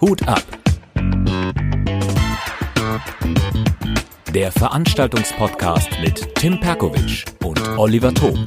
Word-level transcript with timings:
Hut 0.00 0.26
ab. 0.26 0.42
Der 4.34 4.50
Veranstaltungspodcast 4.52 5.90
mit 6.00 6.34
Tim 6.36 6.58
Perkovic 6.60 7.26
und 7.44 7.60
Oliver 7.76 8.14
Thom. 8.14 8.42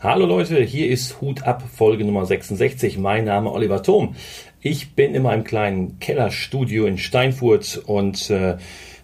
Hallo 0.00 0.26
Leute, 0.26 0.62
hier 0.62 0.88
ist 0.88 1.20
Hut 1.20 1.42
ab 1.42 1.64
Folge 1.74 2.04
Nummer 2.04 2.24
66. 2.24 2.96
Mein 2.98 3.24
Name 3.24 3.50
Oliver 3.50 3.82
Thom. 3.82 4.14
Ich 4.60 4.94
bin 4.94 5.16
in 5.16 5.22
meinem 5.24 5.42
kleinen 5.42 5.98
Kellerstudio 5.98 6.86
in 6.86 6.98
Steinfurt 6.98 7.82
und 7.84 8.30
äh, 8.30 8.58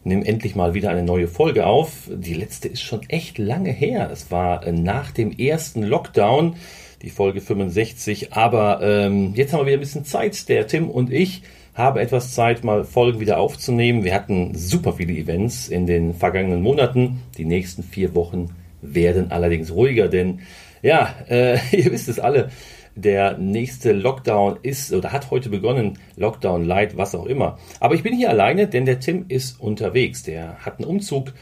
nehme 0.04 0.26
endlich 0.26 0.54
mal 0.54 0.74
wieder 0.74 0.90
eine 0.90 1.02
neue 1.02 1.28
Folge 1.28 1.66
auf. 1.66 2.08
Die 2.08 2.34
letzte 2.34 2.68
ist 2.68 2.82
schon 2.82 3.02
echt 3.08 3.38
lange 3.38 3.70
her. 3.70 4.10
Es 4.12 4.30
war 4.30 4.66
äh, 4.66 4.72
nach 4.72 5.10
dem 5.10 5.32
ersten 5.32 5.82
Lockdown, 5.82 6.56
die 7.02 7.10
Folge 7.10 7.40
65. 7.40 8.32
Aber 8.32 8.80
ähm, 8.82 9.32
jetzt 9.34 9.52
haben 9.52 9.60
wir 9.60 9.66
wieder 9.66 9.78
ein 9.78 9.80
bisschen 9.80 10.04
Zeit. 10.04 10.48
Der 10.48 10.66
Tim 10.66 10.88
und 10.88 11.12
ich 11.12 11.42
haben 11.74 11.98
etwas 11.98 12.34
Zeit, 12.34 12.62
mal 12.62 12.84
Folgen 12.84 13.20
wieder 13.20 13.38
aufzunehmen. 13.38 14.04
Wir 14.04 14.14
hatten 14.14 14.54
super 14.54 14.92
viele 14.92 15.12
Events 15.12 15.68
in 15.68 15.86
den 15.86 16.14
vergangenen 16.14 16.62
Monaten. 16.62 17.22
Die 17.36 17.44
nächsten 17.44 17.82
vier 17.82 18.14
Wochen 18.14 18.50
werden 18.80 19.32
allerdings 19.32 19.72
ruhiger, 19.72 20.08
denn 20.08 20.40
ja, 20.82 21.14
äh, 21.28 21.58
ihr 21.76 21.90
wisst 21.90 22.08
es 22.08 22.20
alle 22.20 22.50
der 22.96 23.38
nächste 23.38 23.92
Lockdown 23.92 24.58
ist 24.62 24.92
oder 24.92 25.12
hat 25.12 25.30
heute 25.30 25.48
begonnen. 25.48 25.98
Lockdown 26.16 26.64
Light, 26.64 26.96
was 26.96 27.14
auch 27.14 27.26
immer. 27.26 27.58
Aber 27.80 27.94
ich 27.94 28.02
bin 28.02 28.14
hier 28.14 28.30
alleine, 28.30 28.68
denn 28.68 28.86
der 28.86 29.00
Tim 29.00 29.26
ist 29.28 29.60
unterwegs. 29.60 30.22
Der 30.22 30.58
hat 30.64 30.78
einen 30.78 30.88
Umzug, 30.88 31.32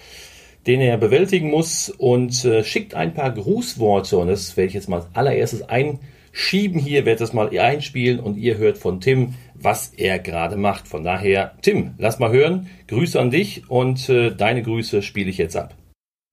den 0.66 0.80
er 0.80 0.97
bewältigen 0.97 1.51
muss 1.51 1.91
und 1.91 2.45
äh, 2.45 2.65
schickt 2.65 2.95
ein 2.95 3.15
paar 3.15 3.33
Grußworte. 3.33 4.16
Und 4.16 4.28
das 4.28 4.56
werde 4.56 4.69
ich 4.69 4.75
jetzt 4.75 4.88
mal 4.88 4.97
als 4.97 5.09
allererstes 5.15 5.62
einschieben 5.69 6.80
hier, 6.80 7.05
werde 7.05 7.20
das 7.20 7.33
mal 7.33 7.56
einspielen 7.59 8.20
und 8.20 8.39
ihr 8.39 8.56
hört 8.56 8.78
von 8.78 9.00
Tim, 9.00 9.34
was 9.55 9.92
er 9.97 10.19
gerade 10.19 10.56
macht. 10.56 10.89
Von 10.89 11.05
daher, 11.05 11.53
Tim, 11.62 11.94
lass 11.98 12.19
mal 12.19 12.33
hören. 12.33 12.69
Grüße 12.89 13.20
an 13.20 13.31
dich 13.31 13.69
und 13.69 14.09
äh, 14.09 14.34
deine 14.34 14.62
Grüße 14.62 15.03
spiele 15.03 15.31
ich 15.31 15.39
jetzt 15.39 15.56
ab. 15.56 15.75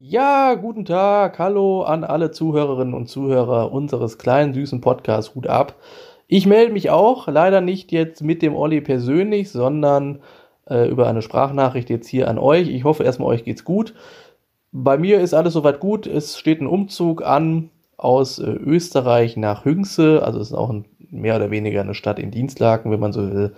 Ja, 0.02 0.55
guten 0.55 0.86
Tag, 0.86 1.39
hallo 1.39 1.81
an 1.81 2.05
alle 2.05 2.31
Zuhörerinnen 2.31 2.94
und 2.94 3.09
Zuhörer 3.09 3.73
unseres 3.73 4.17
kleinen 4.17 4.53
süßen 4.53 4.80
Podcasts 4.80 5.36
Hut 5.36 5.47
ab. 5.47 5.75
Ich 6.28 6.45
melde 6.45 6.72
mich 6.72 6.89
auch, 6.89 7.28
leider 7.28 7.59
nicht 7.59 7.92
jetzt 7.92 8.23
mit 8.23 8.42
dem 8.42 8.55
Olli 8.55 8.80
persönlich, 8.80 9.52
sondern 9.52 10.22
äh, 10.70 10.88
über 10.88 11.08
eine 11.08 11.22
Sprachnachricht 11.22 11.89
jetzt 11.89 12.08
hier 12.08 12.30
an 12.30 12.38
euch. 12.38 12.70
Ich 12.70 12.86
hoffe 12.86 13.03
erstmal, 13.03 13.27
euch 13.27 13.44
geht's 13.44 13.66
gut. 13.66 13.94
Bei 14.72 14.97
mir 14.97 15.20
ist 15.20 15.33
alles 15.33 15.52
soweit 15.52 15.81
gut. 15.81 16.08
Es 16.08 16.39
steht 16.39 16.61
ein 16.61 16.67
Umzug 16.67 17.22
an 17.22 17.70
aus 17.97 18.39
äh, 18.39 18.45
Österreich 18.50 19.36
nach 19.36 19.66
Hüngse. 19.66 20.23
Also 20.23 20.39
es 20.39 20.52
ist 20.52 20.58
auch 20.58 20.70
ein, 20.70 20.86
mehr 21.09 21.36
oder 21.36 21.52
weniger 21.52 21.81
eine 21.81 21.94
Stadt 21.94 22.20
in 22.20 22.31
Dienstlaken, 22.31 22.89
wenn 22.89 23.02
man 23.02 23.11
so 23.11 23.33
will. 23.33 23.53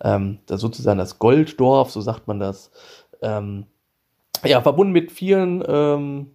Ähm, 0.00 0.38
das 0.46 0.60
sozusagen 0.60 0.98
das 1.00 1.18
Golddorf, 1.18 1.90
so 1.90 2.00
sagt 2.00 2.28
man 2.28 2.38
das. 2.38 2.70
Ähm, 3.22 3.66
ja, 4.44 4.60
verbunden 4.60 4.92
mit 4.92 5.12
vielen 5.12 5.62
ähm, 5.66 6.30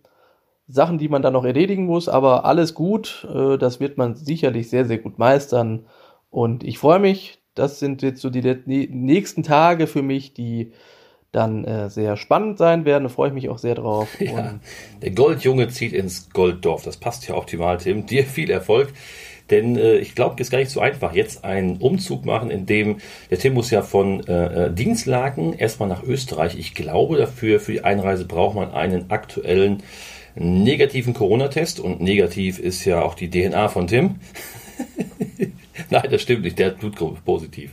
Sachen, 0.67 0.97
die 0.97 1.09
man 1.09 1.21
dann 1.21 1.33
noch 1.33 1.45
erledigen 1.45 1.85
muss, 1.85 2.09
aber 2.09 2.45
alles 2.45 2.73
gut. 2.73 3.27
Äh, 3.33 3.57
das 3.57 3.79
wird 3.79 3.97
man 3.97 4.15
sicherlich 4.15 4.69
sehr, 4.69 4.85
sehr 4.85 4.97
gut 4.97 5.19
meistern. 5.19 5.85
Und 6.29 6.63
ich 6.63 6.79
freue 6.79 6.99
mich. 6.99 7.39
Das 7.53 7.79
sind 7.79 8.01
jetzt 8.01 8.21
so 8.21 8.29
die 8.29 8.41
nächsten 8.89 9.41
Tage 9.41 9.87
für 9.87 10.01
mich, 10.01 10.33
die 10.33 10.73
dann 11.31 11.65
äh, 11.65 11.89
sehr 11.89 12.17
spannend 12.17 12.57
sein 12.57 12.85
werden. 12.85 13.03
Da 13.03 13.09
freue 13.09 13.29
ich 13.29 13.33
mich 13.33 13.49
auch 13.49 13.57
sehr 13.57 13.75
drauf. 13.75 14.09
Ja, 14.19 14.59
der 15.01 15.11
Goldjunge 15.11 15.67
zieht 15.69 15.93
ins 15.93 16.29
Golddorf. 16.31 16.83
Das 16.83 16.97
passt 16.97 17.27
ja 17.27 17.35
optimal, 17.35 17.77
Tim. 17.77 18.05
Dir 18.05 18.23
viel 18.25 18.49
Erfolg. 18.49 18.93
Denn 19.49 19.77
äh, 19.77 19.97
ich 19.97 20.15
glaube, 20.15 20.35
es 20.35 20.47
ist 20.47 20.51
gar 20.51 20.59
nicht 20.59 20.71
so 20.71 20.79
einfach, 20.79 21.13
jetzt 21.13 21.43
einen 21.43 21.77
Umzug 21.77 22.25
machen, 22.25 22.49
in 22.49 22.65
dem 22.65 22.97
der 23.29 23.39
Tim 23.39 23.53
muss 23.53 23.71
ja 23.71 23.81
von 23.81 24.25
äh, 24.27 24.65
äh, 24.65 24.73
Dienstlaken 24.73 25.53
erstmal 25.53 25.89
nach 25.89 26.03
Österreich. 26.03 26.57
Ich 26.57 26.73
glaube, 26.73 27.17
dafür 27.17 27.59
für 27.59 27.73
die 27.73 27.83
Einreise 27.83 28.25
braucht 28.25 28.55
man 28.55 28.71
einen 28.71 29.11
aktuellen 29.11 29.83
negativen 30.35 31.13
Corona-Test 31.13 31.79
und 31.79 32.01
negativ 32.01 32.59
ist 32.59 32.83
ja 32.85 33.01
auch 33.01 33.13
die 33.13 33.29
DNA 33.29 33.69
von 33.69 33.87
Tim. 33.87 34.15
Nein, 35.89 36.07
das 36.09 36.21
stimmt 36.21 36.43
nicht. 36.43 36.59
Der 36.59 36.77
tut 36.77 36.95
positiv. 37.23 37.71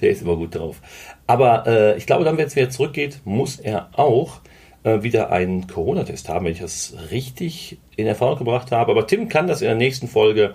Der 0.00 0.10
ist 0.10 0.22
immer 0.22 0.36
gut 0.36 0.54
drauf. 0.54 0.80
Aber 1.26 1.66
äh, 1.66 1.96
ich 1.96 2.06
glaube, 2.06 2.24
dann, 2.24 2.36
wenn 2.38 2.46
es 2.46 2.56
wieder 2.56 2.70
zurückgeht, 2.70 3.20
muss 3.24 3.58
er 3.60 3.90
auch 3.92 4.40
äh, 4.82 5.02
wieder 5.02 5.30
einen 5.30 5.66
Corona-Test 5.66 6.28
haben, 6.28 6.46
wenn 6.46 6.52
ich 6.52 6.60
das 6.60 6.94
richtig 7.10 7.78
in 7.96 8.06
Erfahrung 8.06 8.38
gebracht 8.38 8.72
habe. 8.72 8.90
Aber 8.90 9.06
Tim 9.06 9.28
kann 9.28 9.46
das 9.46 9.62
in 9.62 9.68
der 9.68 9.76
nächsten 9.76 10.08
Folge 10.08 10.54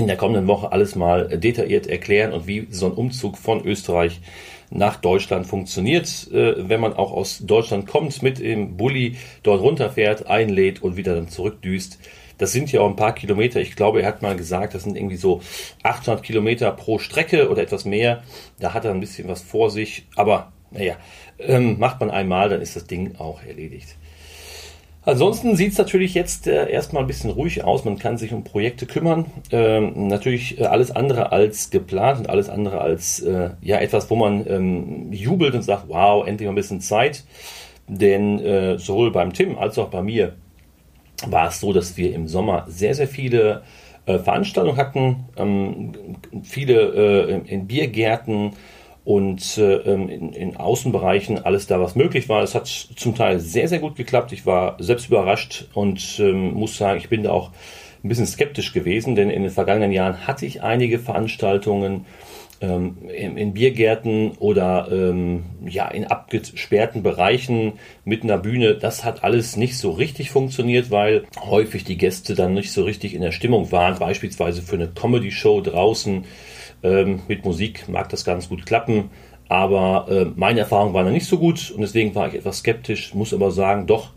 in 0.00 0.06
der 0.06 0.16
kommenden 0.16 0.46
Woche 0.46 0.72
alles 0.72 0.96
mal 0.96 1.28
detailliert 1.28 1.86
erklären 1.86 2.32
und 2.32 2.46
wie 2.46 2.66
so 2.70 2.86
ein 2.86 2.92
Umzug 2.92 3.36
von 3.36 3.62
Österreich 3.66 4.22
nach 4.70 4.96
Deutschland 4.96 5.46
funktioniert, 5.46 6.28
äh, 6.32 6.68
wenn 6.68 6.80
man 6.80 6.94
auch 6.94 7.12
aus 7.12 7.40
Deutschland 7.40 7.86
kommt, 7.86 8.22
mit 8.22 8.38
dem 8.38 8.78
Bulli 8.78 9.16
dort 9.42 9.60
runterfährt, 9.60 10.26
einlädt 10.26 10.82
und 10.82 10.96
wieder 10.96 11.14
dann 11.14 11.28
zurückdüst. 11.28 11.98
Das 12.38 12.52
sind 12.52 12.72
ja 12.72 12.80
auch 12.80 12.88
ein 12.88 12.96
paar 12.96 13.14
Kilometer. 13.14 13.60
Ich 13.60 13.76
glaube, 13.76 14.00
er 14.00 14.08
hat 14.08 14.22
mal 14.22 14.36
gesagt, 14.36 14.72
das 14.72 14.84
sind 14.84 14.96
irgendwie 14.96 15.16
so 15.16 15.42
800 15.82 16.24
Kilometer 16.24 16.70
pro 16.72 16.98
Strecke 16.98 17.50
oder 17.50 17.60
etwas 17.60 17.84
mehr. 17.84 18.22
Da 18.58 18.72
hat 18.72 18.86
er 18.86 18.92
ein 18.92 19.00
bisschen 19.00 19.28
was 19.28 19.42
vor 19.42 19.70
sich. 19.70 20.06
Aber 20.16 20.50
naja, 20.70 20.96
ähm, 21.38 21.78
macht 21.78 22.00
man 22.00 22.10
einmal, 22.10 22.48
dann 22.48 22.62
ist 22.62 22.74
das 22.74 22.86
Ding 22.86 23.16
auch 23.18 23.42
erledigt. 23.42 23.96
Ansonsten 25.02 25.56
sieht 25.56 25.72
es 25.72 25.78
natürlich 25.78 26.12
jetzt 26.12 26.46
äh, 26.46 26.70
erstmal 26.70 27.02
ein 27.02 27.06
bisschen 27.06 27.30
ruhig 27.30 27.64
aus. 27.64 27.84
Man 27.84 27.98
kann 27.98 28.18
sich 28.18 28.34
um 28.34 28.44
Projekte 28.44 28.84
kümmern. 28.84 29.26
Ähm, 29.50 30.08
natürlich 30.08 30.60
äh, 30.60 30.64
alles 30.64 30.90
andere 30.90 31.32
als 31.32 31.70
geplant 31.70 32.20
und 32.20 32.28
alles 32.28 32.50
andere 32.50 32.80
als 32.82 33.20
äh, 33.20 33.50
ja 33.62 33.78
etwas, 33.78 34.10
wo 34.10 34.16
man 34.16 34.46
ähm, 34.46 35.12
jubelt 35.12 35.54
und 35.54 35.62
sagt, 35.62 35.88
wow, 35.88 36.26
endlich 36.26 36.46
mal 36.46 36.52
ein 36.52 36.56
bisschen 36.56 36.82
Zeit. 36.82 37.24
Denn 37.88 38.38
äh, 38.40 38.78
sowohl 38.78 39.10
beim 39.10 39.32
Tim 39.32 39.58
als 39.58 39.78
auch 39.78 39.88
bei 39.88 40.02
mir 40.02 40.34
war 41.26 41.48
es 41.48 41.60
so, 41.60 41.72
dass 41.72 41.96
wir 41.96 42.14
im 42.14 42.28
Sommer 42.28 42.66
sehr, 42.68 42.94
sehr 42.94 43.08
viele 43.08 43.62
äh, 44.06 44.18
Veranstaltungen 44.18 44.76
hatten, 44.76 45.24
ähm, 45.36 45.92
viele 46.42 47.42
äh, 47.46 47.52
in 47.52 47.66
Biergärten, 47.66 48.52
und 49.04 49.58
äh, 49.58 49.76
ähm, 49.76 50.08
in, 50.08 50.32
in 50.32 50.56
Außenbereichen 50.56 51.44
alles 51.44 51.66
da, 51.66 51.80
was 51.80 51.94
möglich 51.94 52.28
war. 52.28 52.42
Es 52.42 52.54
hat 52.54 52.66
zum 52.66 53.14
Teil 53.14 53.40
sehr, 53.40 53.68
sehr 53.68 53.78
gut 53.78 53.96
geklappt. 53.96 54.32
Ich 54.32 54.46
war 54.46 54.76
selbst 54.78 55.08
überrascht 55.08 55.66
und 55.74 56.18
ähm, 56.18 56.52
muss 56.54 56.76
sagen, 56.76 56.98
ich 56.98 57.08
bin 57.08 57.22
da 57.22 57.30
auch 57.30 57.50
ein 58.02 58.08
bisschen 58.08 58.26
skeptisch 58.26 58.72
gewesen, 58.72 59.14
denn 59.14 59.30
in 59.30 59.42
den 59.42 59.50
vergangenen 59.50 59.92
Jahren 59.92 60.26
hatte 60.26 60.46
ich 60.46 60.62
einige 60.62 60.98
Veranstaltungen 60.98 62.06
ähm, 62.60 62.96
in, 63.08 63.36
in, 63.36 63.54
Biergärten 63.54 64.32
oder 64.38 64.88
ähm, 64.90 65.44
ja 65.66 65.88
in 65.88 66.04
abgesperrten 66.04 67.02
Bereichen 67.02 67.74
mit 68.04 68.22
einer 68.22 68.38
Bühne. 68.38 68.74
Das 68.74 69.04
hat 69.04 69.24
alles 69.24 69.56
nicht 69.56 69.78
so 69.78 69.90
richtig 69.90 70.30
funktioniert, 70.30 70.90
weil 70.90 71.24
häufig 71.38 71.84
die 71.84 71.96
Gäste 71.96 72.34
dann 72.34 72.54
nicht 72.54 72.72
so 72.72 72.84
richtig 72.84 73.14
in 73.14 73.22
der 73.22 73.32
Stimmung 73.32 73.72
waren, 73.72 73.98
beispielsweise 73.98 74.62
für 74.62 74.76
eine 74.76 74.88
Comedy-Show 74.88 75.62
draußen 75.62 76.24
ähm, 76.82 77.20
mit 77.28 77.44
Musik 77.44 77.88
mag 77.88 78.08
das 78.08 78.24
ganz 78.24 78.48
gut 78.48 78.66
klappen, 78.66 79.10
aber 79.48 80.06
äh, 80.08 80.26
meine 80.36 80.60
Erfahrung 80.60 80.94
war 80.94 81.02
noch 81.02 81.10
nicht 81.10 81.26
so 81.26 81.38
gut 81.38 81.70
und 81.70 81.80
deswegen 81.80 82.14
war 82.14 82.28
ich 82.28 82.34
etwas 82.34 82.58
skeptisch, 82.58 83.14
muss 83.14 83.34
aber 83.34 83.50
sagen, 83.50 83.86
doch, 83.86 84.10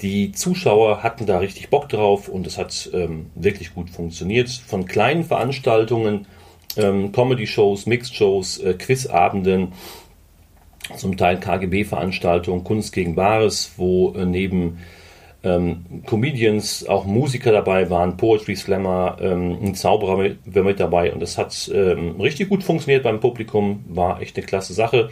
die 0.00 0.32
Zuschauer 0.32 1.02
hatten 1.02 1.26
da 1.26 1.38
richtig 1.38 1.70
Bock 1.70 1.88
drauf 1.88 2.28
und 2.28 2.46
es 2.46 2.58
hat 2.58 2.90
ähm, 2.92 3.26
wirklich 3.34 3.74
gut 3.74 3.90
funktioniert. 3.90 4.48
Von 4.48 4.86
kleinen 4.86 5.24
Veranstaltungen, 5.24 6.26
ähm, 6.76 7.12
Comedy-Shows, 7.12 7.86
Mixed-Shows, 7.86 8.58
äh, 8.58 8.74
Quizabenden, 8.74 9.72
zum 10.96 11.16
Teil 11.16 11.40
KGB-Veranstaltungen, 11.40 12.64
Kunst 12.64 12.92
gegen 12.92 13.14
Bares, 13.14 13.72
wo 13.76 14.12
äh, 14.14 14.26
neben 14.26 14.78
ähm, 15.44 16.02
Comedians, 16.06 16.86
auch 16.86 17.04
Musiker 17.04 17.52
dabei 17.52 17.90
waren, 17.90 18.16
Poetry 18.16 18.56
Slammer, 18.56 19.16
ähm, 19.20 19.58
ein 19.62 19.74
Zauberer 19.74 20.16
mit, 20.16 20.54
mit 20.54 20.80
dabei 20.80 21.12
und 21.12 21.20
das 21.20 21.38
hat 21.38 21.70
ähm, 21.72 22.20
richtig 22.20 22.48
gut 22.48 22.64
funktioniert 22.64 23.04
beim 23.04 23.20
Publikum, 23.20 23.84
war 23.88 24.20
echt 24.20 24.36
eine 24.36 24.46
klasse 24.46 24.74
Sache. 24.74 25.10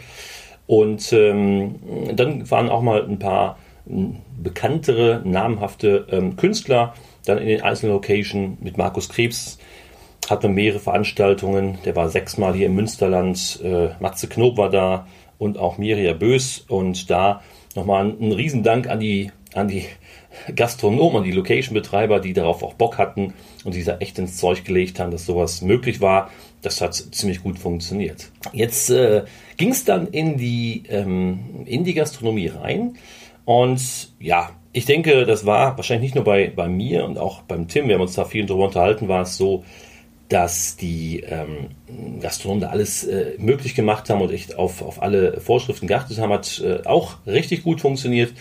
Und 0.65 1.11
ähm, 1.13 1.75
dann 2.13 2.49
waren 2.49 2.69
auch 2.69 2.81
mal 2.81 3.03
ein 3.03 3.19
paar 3.19 3.57
bekanntere, 3.85 5.21
namhafte 5.25 6.07
ähm, 6.09 6.37
Künstler 6.37 6.93
dann 7.25 7.37
in 7.37 7.47
den 7.47 7.61
einzelnen 7.61 7.93
Locations 7.93 8.57
mit 8.61 8.77
Markus 8.77 9.09
Krebs 9.09 9.57
hatten 10.29 10.53
mehrere 10.53 10.79
Veranstaltungen. 10.79 11.79
Der 11.85 11.95
war 11.95 12.09
sechsmal 12.09 12.53
hier 12.53 12.67
im 12.67 12.75
Münsterland. 12.75 13.59
Äh, 13.63 13.89
Matze 13.99 14.27
Knob 14.27 14.57
war 14.57 14.69
da 14.69 15.07
und 15.37 15.57
auch 15.57 15.77
Miria 15.77 16.13
Bös. 16.13 16.65
Und 16.67 17.09
da 17.09 17.41
nochmal 17.75 18.05
ein, 18.05 18.17
ein 18.19 18.31
Riesendank 18.31 18.87
an 18.87 18.99
die, 18.99 19.31
an 19.53 19.67
die 19.67 19.85
Gastronomen 20.55 21.17
und 21.17 21.23
die 21.23 21.31
Location-Betreiber, 21.31 22.19
die 22.19 22.33
darauf 22.33 22.63
auch 22.63 22.73
Bock 22.73 22.97
hatten 22.97 23.33
und 23.63 23.75
die 23.75 23.83
da 23.83 23.97
echt 23.97 24.17
ins 24.19 24.37
Zeug 24.37 24.65
gelegt 24.65 24.99
haben, 24.99 25.11
dass 25.11 25.25
sowas 25.25 25.61
möglich 25.61 26.01
war. 26.01 26.29
Das 26.61 26.81
hat 26.81 26.93
ziemlich 26.95 27.43
gut 27.43 27.59
funktioniert. 27.59 28.31
Jetzt 28.51 28.89
äh, 28.89 29.23
ging 29.57 29.71
es 29.71 29.85
dann 29.85 30.07
in 30.07 30.37
die, 30.37 30.83
ähm, 30.89 31.63
in 31.65 31.83
die 31.83 31.93
Gastronomie 31.93 32.47
rein 32.47 32.97
und 33.45 34.13
ja, 34.19 34.51
ich 34.71 34.85
denke, 34.85 35.25
das 35.25 35.45
war 35.45 35.77
wahrscheinlich 35.77 36.03
nicht 36.03 36.15
nur 36.15 36.23
bei, 36.23 36.51
bei 36.53 36.67
mir 36.67 37.05
und 37.05 37.17
auch 37.17 37.43
beim 37.43 37.67
Tim, 37.67 37.87
wir 37.87 37.95
haben 37.95 38.01
uns 38.01 38.15
da 38.15 38.25
viel 38.25 38.45
drüber 38.45 38.65
unterhalten, 38.65 39.07
war 39.07 39.21
es 39.21 39.37
so, 39.37 39.63
dass 40.33 40.77
die 40.77 41.19
ähm, 41.19 42.19
Gastronomen 42.19 42.61
da 42.61 42.69
alles 42.69 43.03
äh, 43.03 43.35
möglich 43.37 43.75
gemacht 43.75 44.09
haben 44.09 44.19
und 44.19 44.31
echt 44.31 44.57
auf, 44.57 44.81
auf 44.81 44.99
alle 44.99 45.39
Vorschriften 45.39 45.85
geachtet 45.85 46.17
haben, 46.17 46.33
hat 46.33 46.59
äh, 46.65 46.87
auch 46.87 47.17
richtig 47.27 47.61
gut 47.61 47.81
funktioniert, 47.81 48.33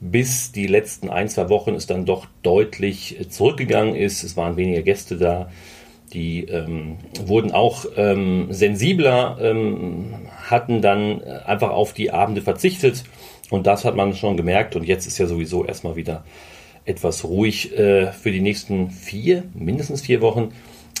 bis 0.00 0.52
die 0.52 0.66
letzten 0.66 1.08
ein, 1.08 1.30
zwei 1.30 1.48
Wochen 1.48 1.74
es 1.74 1.86
dann 1.86 2.04
doch 2.04 2.26
deutlich 2.42 3.26
zurückgegangen 3.30 3.94
ist. 3.94 4.22
Es 4.22 4.36
waren 4.36 4.58
weniger 4.58 4.82
Gäste 4.82 5.16
da. 5.16 5.50
Die 6.12 6.44
ähm, 6.44 6.98
wurden 7.24 7.52
auch 7.52 7.86
ähm, 7.96 8.48
sensibler, 8.50 9.38
ähm, 9.40 10.16
hatten 10.42 10.82
dann 10.82 11.22
einfach 11.22 11.70
auf 11.70 11.94
die 11.94 12.10
Abende 12.10 12.42
verzichtet. 12.42 13.04
Und 13.48 13.66
das 13.66 13.86
hat 13.86 13.96
man 13.96 14.14
schon 14.14 14.36
gemerkt. 14.36 14.76
Und 14.76 14.84
jetzt 14.84 15.06
ist 15.06 15.16
ja 15.16 15.26
sowieso 15.26 15.64
erstmal 15.64 15.96
wieder 15.96 16.22
etwas 16.84 17.24
ruhig 17.24 17.78
äh, 17.78 18.12
für 18.12 18.30
die 18.30 18.40
nächsten 18.42 18.90
vier, 18.90 19.44
mindestens 19.54 20.02
vier 20.02 20.20
Wochen 20.20 20.52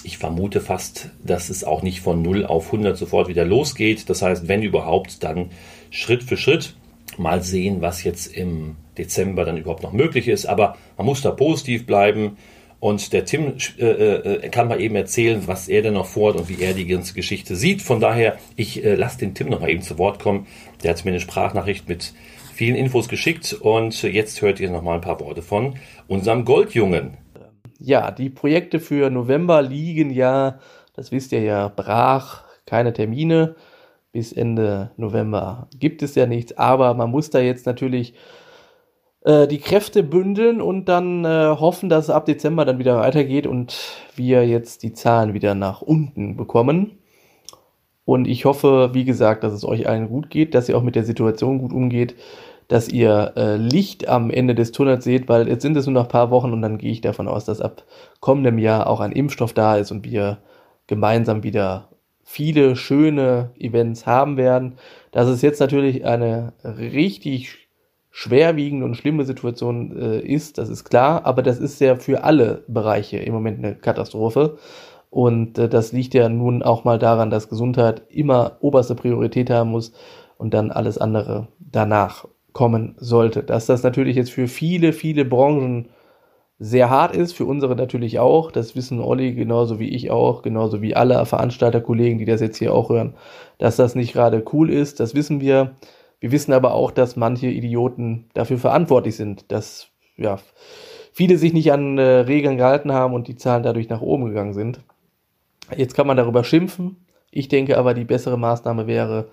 ich 0.04 0.18
vermute 0.18 0.60
fast, 0.60 1.10
dass 1.24 1.50
es 1.50 1.64
auch 1.64 1.82
nicht 1.82 2.00
von 2.00 2.22
0 2.22 2.44
auf 2.46 2.66
100 2.66 2.96
sofort 2.96 3.28
wieder 3.28 3.44
losgeht. 3.44 4.08
Das 4.08 4.22
heißt, 4.22 4.48
wenn 4.48 4.62
überhaupt, 4.62 5.22
dann 5.22 5.50
Schritt 5.90 6.22
für 6.22 6.36
Schritt. 6.36 6.74
Mal 7.18 7.42
sehen, 7.42 7.80
was 7.80 8.04
jetzt 8.04 8.26
im 8.28 8.76
Dezember 8.96 9.44
dann 9.44 9.56
überhaupt 9.56 9.82
noch 9.82 9.92
möglich 9.92 10.28
ist. 10.28 10.46
Aber 10.46 10.76
man 10.96 11.06
muss 11.06 11.22
da 11.22 11.30
positiv 11.30 11.86
bleiben. 11.86 12.36
Und 12.78 13.12
der 13.12 13.26
Tim 13.26 13.56
äh, 13.78 13.84
äh, 13.84 14.48
kann 14.48 14.68
mal 14.68 14.80
eben 14.80 14.96
erzählen, 14.96 15.42
was 15.46 15.68
er 15.68 15.82
denn 15.82 15.94
noch 15.94 16.06
vorhat 16.06 16.40
und 16.40 16.48
wie 16.48 16.62
er 16.62 16.72
die 16.72 16.86
ganze 16.86 17.12
Geschichte 17.12 17.54
sieht. 17.54 17.82
Von 17.82 18.00
daher, 18.00 18.38
ich 18.56 18.82
äh, 18.82 18.94
lasse 18.94 19.18
den 19.18 19.34
Tim 19.34 19.50
noch 19.50 19.60
mal 19.60 19.68
eben 19.68 19.82
zu 19.82 19.98
Wort 19.98 20.18
kommen. 20.18 20.46
Der 20.82 20.90
hat 20.92 21.04
mir 21.04 21.10
eine 21.10 21.20
Sprachnachricht 21.20 21.88
mit 21.90 22.14
vielen 22.54 22.76
Infos 22.76 23.08
geschickt. 23.08 23.52
Und 23.52 24.02
jetzt 24.02 24.40
hört 24.40 24.60
ihr 24.60 24.70
noch 24.70 24.82
mal 24.82 24.94
ein 24.94 25.02
paar 25.02 25.20
Worte 25.20 25.42
von 25.42 25.74
unserem 26.08 26.46
Goldjungen 26.46 27.18
ja, 27.80 28.10
die 28.10 28.30
Projekte 28.30 28.78
für 28.78 29.10
November 29.10 29.62
liegen 29.62 30.10
ja, 30.10 30.58
das 30.94 31.12
wisst 31.12 31.32
ihr 31.32 31.42
ja, 31.42 31.68
brach, 31.68 32.44
keine 32.66 32.92
Termine. 32.92 33.56
Bis 34.12 34.32
Ende 34.32 34.90
November 34.96 35.68
gibt 35.78 36.02
es 36.02 36.16
ja 36.16 36.26
nichts, 36.26 36.58
aber 36.58 36.94
man 36.94 37.10
muss 37.10 37.30
da 37.30 37.38
jetzt 37.38 37.64
natürlich 37.64 38.14
äh, 39.24 39.46
die 39.46 39.58
Kräfte 39.58 40.02
bündeln 40.02 40.60
und 40.60 40.86
dann 40.86 41.24
äh, 41.24 41.28
hoffen, 41.28 41.88
dass 41.88 42.06
es 42.06 42.10
ab 42.10 42.26
Dezember 42.26 42.64
dann 42.64 42.80
wieder 42.80 42.98
weitergeht 42.98 43.46
und 43.46 43.78
wir 44.16 44.46
jetzt 44.46 44.82
die 44.82 44.92
Zahlen 44.92 45.32
wieder 45.32 45.54
nach 45.54 45.80
unten 45.80 46.36
bekommen. 46.36 46.98
Und 48.04 48.26
ich 48.26 48.44
hoffe, 48.44 48.90
wie 48.92 49.04
gesagt, 49.04 49.44
dass 49.44 49.52
es 49.52 49.64
euch 49.64 49.88
allen 49.88 50.08
gut 50.08 50.30
geht, 50.30 50.54
dass 50.54 50.68
ihr 50.68 50.76
auch 50.76 50.82
mit 50.82 50.96
der 50.96 51.04
Situation 51.04 51.58
gut 51.58 51.72
umgeht 51.72 52.16
dass 52.70 52.88
ihr 52.88 53.32
äh, 53.34 53.56
Licht 53.56 54.06
am 54.08 54.30
Ende 54.30 54.54
des 54.54 54.70
Tunnels 54.70 55.02
seht, 55.02 55.28
weil 55.28 55.48
jetzt 55.48 55.62
sind 55.62 55.76
es 55.76 55.86
nur 55.86 55.94
noch 55.94 56.04
ein 56.04 56.08
paar 56.08 56.30
Wochen 56.30 56.52
und 56.52 56.62
dann 56.62 56.78
gehe 56.78 56.92
ich 56.92 57.00
davon 57.00 57.26
aus, 57.26 57.44
dass 57.44 57.60
ab 57.60 57.82
kommendem 58.20 58.58
Jahr 58.58 58.86
auch 58.86 59.00
ein 59.00 59.10
Impfstoff 59.10 59.52
da 59.52 59.76
ist 59.76 59.90
und 59.90 60.04
wir 60.04 60.38
gemeinsam 60.86 61.42
wieder 61.42 61.88
viele 62.22 62.76
schöne 62.76 63.50
Events 63.58 64.06
haben 64.06 64.36
werden. 64.36 64.76
Dass 65.10 65.26
es 65.26 65.42
jetzt 65.42 65.58
natürlich 65.58 66.04
eine 66.04 66.52
richtig 66.62 67.68
schwerwiegende 68.12 68.84
und 68.84 68.94
schlimme 68.94 69.24
Situation 69.24 69.96
äh, 70.00 70.20
ist, 70.20 70.56
das 70.56 70.68
ist 70.68 70.84
klar, 70.84 71.26
aber 71.26 71.42
das 71.42 71.58
ist 71.58 71.80
ja 71.80 71.96
für 71.96 72.22
alle 72.22 72.62
Bereiche 72.68 73.16
im 73.16 73.34
Moment 73.34 73.58
eine 73.58 73.74
Katastrophe. 73.74 74.58
Und 75.10 75.58
äh, 75.58 75.68
das 75.68 75.90
liegt 75.90 76.14
ja 76.14 76.28
nun 76.28 76.62
auch 76.62 76.84
mal 76.84 77.00
daran, 77.00 77.30
dass 77.30 77.48
Gesundheit 77.48 78.02
immer 78.10 78.58
oberste 78.60 78.94
Priorität 78.94 79.50
haben 79.50 79.70
muss 79.70 79.92
und 80.38 80.54
dann 80.54 80.70
alles 80.70 80.98
andere 80.98 81.48
danach 81.58 82.26
kommen 82.60 82.94
sollte. 82.98 83.42
Dass 83.42 83.64
das 83.64 83.82
natürlich 83.82 84.16
jetzt 84.16 84.32
für 84.32 84.46
viele, 84.46 84.92
viele 84.92 85.24
Branchen 85.24 85.88
sehr 86.58 86.90
hart 86.90 87.16
ist, 87.16 87.32
für 87.32 87.46
unsere 87.46 87.74
natürlich 87.74 88.18
auch. 88.18 88.52
Das 88.52 88.76
wissen 88.76 89.00
Olli 89.00 89.32
genauso 89.32 89.80
wie 89.80 89.88
ich 89.88 90.10
auch, 90.10 90.42
genauso 90.42 90.82
wie 90.82 90.94
alle 90.94 91.24
Veranstalterkollegen, 91.24 92.18
die 92.18 92.26
das 92.26 92.42
jetzt 92.42 92.58
hier 92.58 92.74
auch 92.74 92.90
hören, 92.90 93.14
dass 93.56 93.76
das 93.76 93.94
nicht 93.94 94.12
gerade 94.12 94.44
cool 94.52 94.68
ist. 94.68 95.00
Das 95.00 95.14
wissen 95.14 95.40
wir. 95.40 95.70
Wir 96.20 96.32
wissen 96.32 96.52
aber 96.52 96.74
auch, 96.74 96.90
dass 96.90 97.16
manche 97.16 97.46
Idioten 97.46 98.28
dafür 98.34 98.58
verantwortlich 98.58 99.16
sind, 99.16 99.50
dass 99.50 99.88
ja, 100.18 100.38
viele 101.12 101.38
sich 101.38 101.54
nicht 101.54 101.72
an 101.72 101.96
äh, 101.96 102.02
Regeln 102.02 102.58
gehalten 102.58 102.92
haben 102.92 103.14
und 103.14 103.26
die 103.26 103.36
Zahlen 103.36 103.62
dadurch 103.62 103.88
nach 103.88 104.02
oben 104.02 104.26
gegangen 104.26 104.52
sind. 104.52 104.80
Jetzt 105.74 105.94
kann 105.94 106.06
man 106.06 106.18
darüber 106.18 106.44
schimpfen. 106.44 107.06
Ich 107.30 107.48
denke 107.48 107.78
aber, 107.78 107.94
die 107.94 108.04
bessere 108.04 108.36
Maßnahme 108.38 108.86
wäre, 108.86 109.30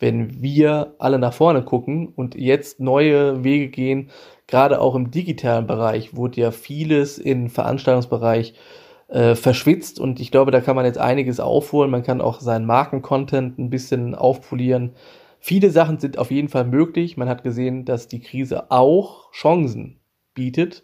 wenn 0.00 0.42
wir 0.42 0.94
alle 0.98 1.18
nach 1.18 1.34
vorne 1.34 1.62
gucken 1.62 2.08
und 2.08 2.34
jetzt 2.34 2.80
neue 2.80 3.44
Wege 3.44 3.68
gehen, 3.68 4.10
gerade 4.46 4.80
auch 4.80 4.94
im 4.94 5.10
digitalen 5.10 5.66
Bereich 5.66 6.16
wurde 6.16 6.40
ja 6.40 6.50
vieles 6.50 7.18
im 7.18 7.50
Veranstaltungsbereich 7.50 8.54
äh, 9.08 9.34
verschwitzt 9.34 10.00
und 10.00 10.18
ich 10.18 10.30
glaube, 10.30 10.50
da 10.50 10.60
kann 10.60 10.76
man 10.76 10.84
jetzt 10.86 10.98
einiges 10.98 11.38
aufholen. 11.38 11.90
Man 11.90 12.02
kann 12.02 12.20
auch 12.20 12.40
seinen 12.40 12.66
Markencontent 12.66 13.58
ein 13.58 13.70
bisschen 13.70 14.14
aufpolieren. 14.14 14.92
Viele 15.38 15.70
Sachen 15.70 15.98
sind 15.98 16.18
auf 16.18 16.30
jeden 16.30 16.48
Fall 16.48 16.64
möglich. 16.64 17.16
Man 17.16 17.28
hat 17.28 17.42
gesehen, 17.42 17.84
dass 17.84 18.08
die 18.08 18.20
Krise 18.20 18.70
auch 18.70 19.32
Chancen 19.32 20.00
bietet. 20.34 20.82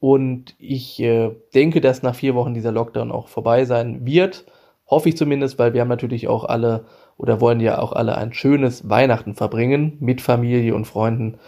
Und 0.00 0.54
ich 0.58 1.00
äh, 1.00 1.30
denke, 1.54 1.80
dass 1.80 2.02
nach 2.02 2.14
vier 2.14 2.34
Wochen 2.34 2.54
dieser 2.54 2.72
Lockdown 2.72 3.10
auch 3.10 3.28
vorbei 3.28 3.64
sein 3.64 4.04
wird. 4.06 4.46
Hoffe 4.86 5.08
ich 5.08 5.16
zumindest, 5.16 5.58
weil 5.58 5.74
wir 5.74 5.80
haben 5.80 5.88
natürlich 5.88 6.28
auch 6.28 6.44
alle 6.44 6.86
oder 7.18 7.40
wollen 7.40 7.60
ja 7.60 7.78
auch 7.78 7.92
alle 7.92 8.16
ein 8.16 8.32
schönes 8.32 8.88
Weihnachten 8.88 9.34
verbringen 9.34 9.98
mit 10.00 10.22
Familie 10.22 10.74
und 10.74 10.86
Freunden. 10.86 11.38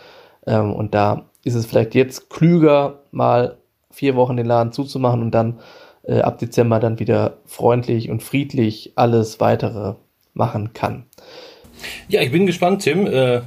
Ähm, 0.46 0.74
und 0.74 0.94
da 0.94 1.30
ist 1.44 1.54
es 1.54 1.64
vielleicht 1.64 1.94
jetzt 1.94 2.28
klüger, 2.28 3.04
mal 3.12 3.56
vier 3.90 4.16
Wochen 4.16 4.36
den 4.36 4.46
Laden 4.46 4.72
zuzumachen 4.72 5.22
und 5.22 5.30
dann 5.30 5.60
äh, 6.02 6.20
ab 6.20 6.38
Dezember 6.38 6.80
dann 6.80 6.98
wieder 6.98 7.38
freundlich 7.46 8.10
und 8.10 8.22
friedlich 8.22 8.92
alles 8.96 9.40
weitere 9.40 9.94
machen 10.34 10.72
kann. 10.74 11.04
Ja, 12.08 12.20
ich 12.20 12.30
bin 12.30 12.46
gespannt, 12.46 12.82
Tim. 12.82 13.06
Äh 13.06 13.40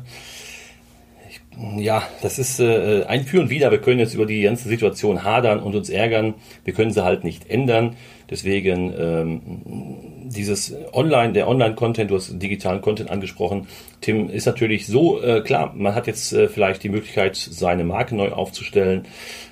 ja, 1.77 2.03
das 2.21 2.39
ist 2.39 2.59
äh, 2.59 3.03
ein 3.03 3.25
Für 3.25 3.39
und 3.39 3.49
Wider. 3.49 3.69
Wir 3.69 3.79
können 3.79 3.99
jetzt 3.99 4.15
über 4.15 4.25
die 4.25 4.41
ganze 4.41 4.67
Situation 4.67 5.23
hadern 5.23 5.59
und 5.59 5.75
uns 5.75 5.89
ärgern. 5.89 6.33
Wir 6.63 6.73
können 6.73 6.91
sie 6.91 7.03
halt 7.03 7.23
nicht 7.23 7.49
ändern. 7.49 7.95
Deswegen 8.29 8.93
ähm, 8.97 10.12
dieses 10.23 10.73
Online, 10.93 11.33
der 11.33 11.47
Online-Content, 11.47 12.11
du 12.11 12.15
hast 12.15 12.41
digitalen 12.41 12.81
Content 12.81 13.09
angesprochen, 13.09 13.67
Tim, 14.01 14.29
ist 14.29 14.45
natürlich 14.45 14.87
so, 14.87 15.21
äh, 15.21 15.41
klar, 15.41 15.73
man 15.75 15.95
hat 15.95 16.07
jetzt 16.07 16.33
äh, 16.33 16.47
vielleicht 16.47 16.83
die 16.83 16.89
Möglichkeit, 16.89 17.35
seine 17.35 17.83
Marke 17.83 18.15
neu 18.15 18.31
aufzustellen, 18.31 19.05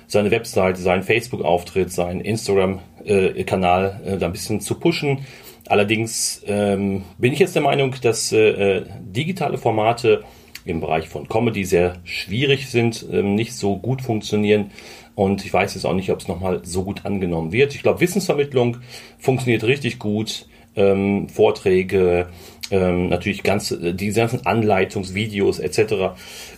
seine 0.06 0.30
Webseite, 0.30 0.80
seinen 0.80 1.02
Facebook-Auftritt, 1.02 1.92
seinen 1.92 2.20
Instagram-Kanal 2.20 4.00
äh, 4.04 4.18
da 4.18 4.26
ein 4.26 4.32
bisschen 4.32 4.60
zu 4.60 4.78
pushen. 4.78 5.26
Allerdings 5.66 6.42
ähm, 6.46 7.04
bin 7.18 7.32
ich 7.32 7.38
jetzt 7.38 7.54
der 7.54 7.62
Meinung, 7.62 7.94
dass 8.02 8.32
äh, 8.32 8.82
digitale 9.00 9.58
Formate 9.58 10.24
im 10.64 10.80
Bereich 10.80 11.08
von 11.08 11.28
Comedy 11.28 11.64
sehr 11.64 11.94
schwierig 12.04 12.68
sind, 12.68 13.06
ähm, 13.10 13.34
nicht 13.34 13.54
so 13.54 13.76
gut 13.78 14.02
funktionieren 14.02 14.70
und 15.14 15.44
ich 15.44 15.52
weiß 15.52 15.74
jetzt 15.74 15.84
auch 15.84 15.94
nicht, 15.94 16.10
ob 16.10 16.20
es 16.20 16.28
nochmal 16.28 16.60
so 16.64 16.84
gut 16.84 17.04
angenommen 17.04 17.52
wird. 17.52 17.74
Ich 17.74 17.82
glaube, 17.82 18.00
Wissensvermittlung 18.00 18.78
funktioniert 19.18 19.64
richtig 19.64 19.98
gut. 19.98 20.46
Ähm, 20.74 21.28
Vorträge, 21.28 22.28
ähm, 22.70 23.08
natürlich 23.08 23.42
ganz, 23.42 23.70
äh, 23.70 23.92
die 23.92 24.10
ganzen 24.12 24.46
Anleitungsvideos 24.46 25.58
etc. 25.58 26.14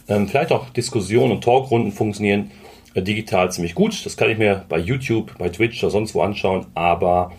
Ähm, 0.09 0.29
vielleicht 0.29 0.53
auch 0.53 0.71
Diskussionen 0.71 1.33
und 1.33 1.45
Talkrunden 1.45 1.91
funktionieren 1.91 2.53
äh, 2.95 3.03
digital 3.03 3.51
ziemlich 3.51 3.75
gut. 3.75 4.07
Das 4.07 4.17
kann 4.17 4.31
ich 4.31 4.39
mir 4.39 4.65
bei 4.69 4.79
YouTube, 4.79 5.37
bei 5.39 5.49
Twitch 5.49 5.83
oder 5.83 5.91
sonst 5.91 6.15
wo 6.15 6.23
anschauen. 6.23 6.67
Aber 6.75 7.33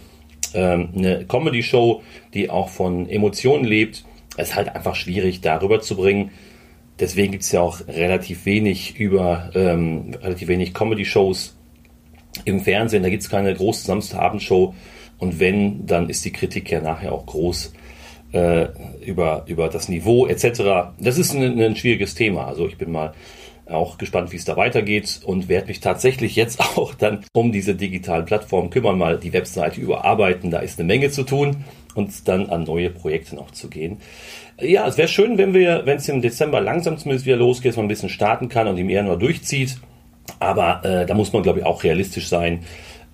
ähm, 0.54 0.90
eine 0.96 1.26
Comedy-Show, 1.26 2.02
die 2.34 2.50
auch 2.50 2.70
von 2.70 3.10
Emotionen 3.10 3.64
lebt, 3.64 4.04
ist 4.38 4.56
halt 4.56 4.76
einfach 4.76 4.96
schwierig 4.96 5.42
darüber 5.42 5.80
zu 5.80 5.96
bringen. 5.96 6.32
Deswegen 7.00 7.32
gibt 7.32 7.44
es 7.44 7.52
ja 7.52 7.62
auch 7.62 7.80
relativ 7.88 8.46
wenig 8.46 9.00
über 9.00 9.50
ähm, 9.54 10.14
relativ 10.22 10.48
wenig 10.48 10.74
Comedy-Shows 10.74 11.56
im 12.44 12.62
Fernsehen. 12.62 13.04
Da 13.04 13.10
gibt 13.10 13.24
es 13.24 13.30
keine 13.30 13.54
große 13.54 13.86
Samstagabendshow. 13.86 14.74
Und 15.18 15.40
wenn, 15.40 15.86
dann 15.86 16.10
ist 16.10 16.26
die 16.26 16.32
Kritik 16.32 16.70
ja 16.72 16.82
nachher 16.82 17.14
auch 17.14 17.26
groß 17.26 17.74
äh, 18.34 18.68
über, 19.06 19.44
über 19.48 19.70
das 19.70 19.90
Niveau 19.90 20.28
etc. 20.28 20.94
Das 21.00 21.18
ist 21.18 21.34
ein, 21.34 21.60
ein 21.60 21.76
schwieriges 21.76 22.16
Thema. 22.16 22.48
Also 22.48 22.68
ich 22.68 22.78
bin 22.78 22.92
mal 22.92 23.14
auch 23.68 23.98
gespannt, 23.98 24.32
wie 24.32 24.36
es 24.36 24.46
da 24.46 24.58
weitergeht 24.58 25.22
und 25.26 25.50
werde 25.50 25.68
mich 25.68 25.80
tatsächlich 25.80 26.36
jetzt 26.36 26.60
auch 26.78 26.94
dann 26.94 27.26
um 27.34 27.52
diese 27.52 27.76
digitalen 27.76 28.26
Plattformen 28.26 28.70
kümmern, 28.70 28.98
mal 28.98 29.18
die 29.18 29.34
Webseite 29.34 29.80
überarbeiten. 29.82 30.52
Da 30.52 30.60
ist 30.60 30.80
eine 30.80 30.88
Menge 30.88 31.10
zu 31.12 31.24
tun 31.24 31.64
und 31.96 32.28
dann 32.28 32.50
an 32.50 32.64
neue 32.64 32.90
Projekte 32.90 33.36
noch 33.36 33.52
zu 33.52 33.70
gehen. 33.70 33.98
Ja, 34.60 34.88
es 34.88 34.98
wäre 34.98 35.08
schön, 35.08 35.38
wenn 35.38 35.54
wir, 35.54 35.84
wenn 35.86 35.98
es 35.98 36.08
im 36.08 36.22
Dezember 36.22 36.62
langsam 36.62 36.98
zumindest 36.98 37.26
wieder 37.26 37.38
losgeht, 37.38 37.72
dass 37.72 37.78
man 37.78 37.86
ein 37.86 37.90
bisschen 37.90 38.10
starten 38.10 38.50
kann 38.50 38.68
und 38.68 38.78
im 38.78 38.90
Januar 38.90 39.18
durchzieht. 39.18 39.78
Aber 40.40 40.84
äh, 40.84 41.06
da 41.06 41.14
muss 41.14 41.34
man, 41.34 41.44
glaube 41.44 41.60
ich, 41.60 41.66
auch 41.66 41.84
realistisch 41.84 42.28
sein, 42.28 42.64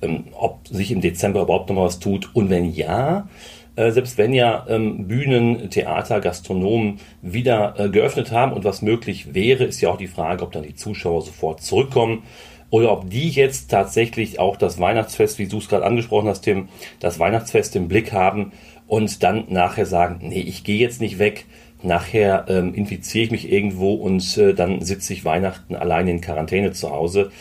ähm, 0.02 0.26
ob 0.34 0.68
sich 0.68 0.92
im 0.92 1.02
Dezember 1.02 1.42
überhaupt 1.42 1.70
noch 1.70 1.84
was 1.84 2.00
tut. 2.00 2.30
Und 2.34 2.50
wenn 2.50 2.72
ja, 2.72 3.28
äh, 3.76 3.92
selbst 3.92 4.18
wenn 4.18 4.34
ja 4.34 4.66
ähm, 4.68 5.08
Bühnen, 5.08 5.70
Theater, 5.70 6.20
Gastronomen 6.20 7.00
wieder 7.22 7.76
äh, 7.78 7.90
geöffnet 7.90 8.32
haben 8.32 8.54
und 8.54 8.64
was 8.64 8.82
möglich 8.82 9.34
wäre, 9.34 9.64
ist 9.64 9.82
ja 9.82 9.90
auch 9.90 9.98
die 9.98 10.08
Frage, 10.08 10.44
ob 10.44 10.52
dann 10.52 10.64
die 10.64 10.76
Zuschauer 10.76 11.22
sofort 11.22 11.62
zurückkommen 11.62 12.24
oder 12.70 12.92
ob 12.92 13.10
die 13.10 13.30
jetzt 13.30 13.70
tatsächlich 13.70 14.40
auch 14.40 14.58
das 14.58 14.80
Weihnachtsfest, 14.80 15.40
wie 15.40 15.48
du 15.48 15.58
es 15.60 15.68
gerade 15.68 15.86
angesprochen 15.86 16.28
hast, 16.28 16.42
Tim, 16.42 16.70
das 17.00 17.20
Weihnachtsfest 17.20 17.76
im 17.76 17.88
Blick 17.88 18.14
haben 18.14 18.54
und 18.88 19.24
dann 19.24 19.46
nachher 19.50 19.86
sagen, 19.86 20.20
nee, 20.22 20.42
ich 20.42 20.64
gehe 20.64 20.80
jetzt 20.80 21.02
nicht 21.02 21.20
weg, 21.20 21.46
nachher 21.84 22.46
ähm, 22.48 22.74
infiziere 22.74 23.26
ich 23.26 23.32
mich 23.32 23.52
irgendwo 23.52 23.94
und 23.94 24.38
äh, 24.38 24.54
dann 24.54 24.82
sitze 24.82 25.14
ich 25.14 25.26
Weihnachten 25.26 25.76
allein 25.76 26.08
in 26.08 26.22
Quarantäne 26.22 26.72
zu 26.72 26.92
Hause. 26.92 27.32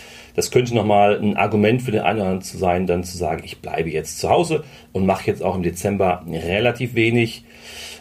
Das 0.41 0.51
könnte 0.51 0.75
nochmal 0.75 1.21
ein 1.21 1.37
Argument 1.37 1.83
für 1.83 1.91
den 1.91 2.01
einen 2.01 2.19
oder 2.19 2.29
anderen 2.29 2.41
zu 2.43 2.57
sein, 2.57 2.87
dann 2.87 3.05
zu 3.05 3.19
sagen, 3.19 3.43
ich 3.45 3.61
bleibe 3.61 3.91
jetzt 3.91 4.21
zu 4.21 4.31
Hause 4.31 4.65
und 4.91 5.05
mache 5.05 5.27
jetzt 5.27 5.43
auch 5.43 5.55
im 5.55 5.63
Dezember 5.63 6.25
relativ 6.27 6.95
wenig, 6.95 7.45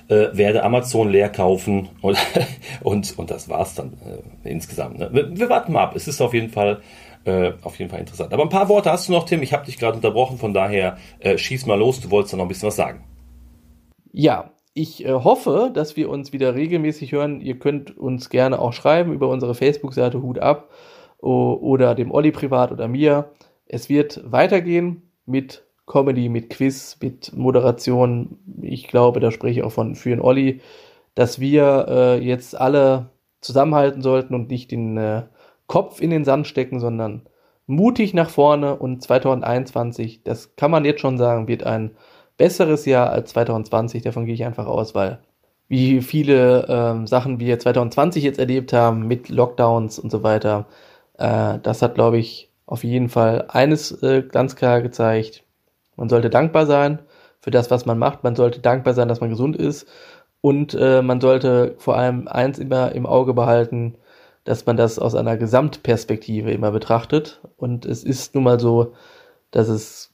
äh, 0.07 0.27
werde 0.31 0.63
Amazon 0.63 1.09
leer 1.09 1.27
kaufen 1.27 1.89
und, 2.01 2.17
und, 2.81 3.19
und 3.19 3.29
das 3.29 3.49
war's 3.49 3.75
dann 3.75 3.91
äh, 4.45 4.49
insgesamt. 4.49 4.99
Ne? 4.99 5.09
Wir, 5.11 5.37
wir, 5.37 5.49
warten 5.49 5.73
mal 5.73 5.83
ab. 5.83 5.97
Es 5.97 6.07
ist 6.07 6.21
auf 6.21 6.33
jeden 6.33 6.47
Fall 6.47 6.79
äh, 7.25 7.51
auf 7.61 7.77
jeden 7.77 7.91
Fall 7.91 7.99
interessant. 7.99 8.31
Aber 8.31 8.43
ein 8.43 8.49
paar 8.49 8.69
Worte 8.69 8.89
hast 8.89 9.09
du 9.09 9.11
noch, 9.11 9.25
Tim. 9.25 9.43
Ich 9.43 9.51
habe 9.51 9.65
dich 9.65 9.77
gerade 9.77 9.97
unterbrochen, 9.97 10.37
von 10.37 10.53
daher 10.53 10.95
äh, 11.19 11.37
schieß 11.37 11.65
mal 11.65 11.77
los. 11.77 11.99
Du 11.99 12.09
wolltest 12.09 12.31
da 12.31 12.37
noch 12.37 12.45
ein 12.45 12.47
bisschen 12.47 12.67
was 12.67 12.77
sagen. 12.77 13.03
Ja, 14.13 14.53
ich 14.73 15.03
äh, 15.03 15.11
hoffe, 15.11 15.71
dass 15.73 15.97
wir 15.97 16.09
uns 16.09 16.31
wieder 16.31 16.55
regelmäßig 16.55 17.11
hören. 17.11 17.41
Ihr 17.41 17.59
könnt 17.59 17.97
uns 17.97 18.29
gerne 18.29 18.59
auch 18.59 18.71
schreiben 18.71 19.11
über 19.11 19.27
unsere 19.27 19.55
Facebook-Seite 19.55 20.21
Hut 20.21 20.39
ab 20.39 20.69
oder 21.21 21.95
dem 21.95 22.11
Olli 22.11 22.31
privat 22.31 22.71
oder 22.71 22.87
mir. 22.87 23.31
Es 23.65 23.89
wird 23.89 24.21
weitergehen 24.25 25.11
mit 25.25 25.63
Comedy, 25.85 26.29
mit 26.29 26.49
Quiz, 26.49 26.97
mit 27.01 27.35
Moderation. 27.35 28.39
Ich 28.61 28.87
glaube, 28.87 29.19
da 29.19 29.31
spreche 29.31 29.59
ich 29.59 29.65
auch 29.65 29.71
von 29.71 29.95
für 29.95 30.09
den 30.09 30.21
Olli, 30.21 30.61
dass 31.15 31.39
wir 31.39 31.85
äh, 31.89 32.23
jetzt 32.23 32.59
alle 32.59 33.09
zusammenhalten 33.41 34.01
sollten 34.01 34.35
und 34.35 34.49
nicht 34.49 34.71
den 34.71 34.97
äh, 34.97 35.23
Kopf 35.67 36.01
in 36.01 36.09
den 36.09 36.25
Sand 36.25 36.47
stecken, 36.47 36.79
sondern 36.79 37.27
mutig 37.67 38.13
nach 38.13 38.29
vorne 38.29 38.75
und 38.75 39.01
2021, 39.03 40.23
das 40.23 40.55
kann 40.55 40.71
man 40.71 40.85
jetzt 40.85 41.01
schon 41.01 41.17
sagen, 41.17 41.47
wird 41.47 41.63
ein 41.63 41.91
besseres 42.37 42.85
Jahr 42.85 43.11
als 43.11 43.31
2020. 43.31 44.01
Davon 44.01 44.25
gehe 44.25 44.33
ich 44.33 44.45
einfach 44.45 44.65
aus, 44.65 44.95
weil 44.95 45.19
wie 45.67 46.01
viele 46.01 46.65
ähm, 46.67 47.05
Sachen 47.05 47.39
wir 47.39 47.59
2020 47.59 48.23
jetzt 48.23 48.39
erlebt 48.39 48.73
haben 48.73 49.07
mit 49.07 49.29
Lockdowns 49.29 49.99
und 49.99 50.09
so 50.11 50.23
weiter, 50.23 50.65
äh, 51.19 51.59
das 51.61 51.81
hat, 51.81 51.95
glaube 51.95 52.17
ich, 52.17 52.49
auf 52.65 52.83
jeden 52.83 53.09
Fall 53.09 53.45
eines 53.49 53.91
äh, 54.03 54.23
ganz 54.23 54.55
klar 54.55 54.81
gezeigt. 54.81 55.43
Man 55.95 56.09
sollte 56.09 56.29
dankbar 56.29 56.65
sein 56.65 56.99
für 57.41 57.51
das, 57.51 57.71
was 57.71 57.85
man 57.85 57.97
macht. 57.97 58.23
Man 58.23 58.35
sollte 58.35 58.59
dankbar 58.59 58.93
sein, 58.93 59.07
dass 59.07 59.21
man 59.21 59.29
gesund 59.29 59.55
ist. 59.55 59.87
Und 60.41 60.73
äh, 60.73 61.01
man 61.01 61.19
sollte 61.19 61.75
vor 61.77 61.97
allem 61.97 62.27
eins 62.27 62.59
immer 62.59 62.93
im 62.93 63.05
Auge 63.05 63.33
behalten, 63.33 63.95
dass 64.45 64.65
man 64.65 64.77
das 64.77 64.99
aus 64.99 65.15
einer 65.15 65.35
Gesamtperspektive 65.35 66.51
immer 66.51 66.71
betrachtet. 66.71 67.41
Und 67.57 67.85
es 67.85 68.03
ist 68.03 68.35
nun 68.35 68.45
mal 68.45 68.59
so, 68.59 68.93
dass 69.51 69.67
es, 69.67 70.13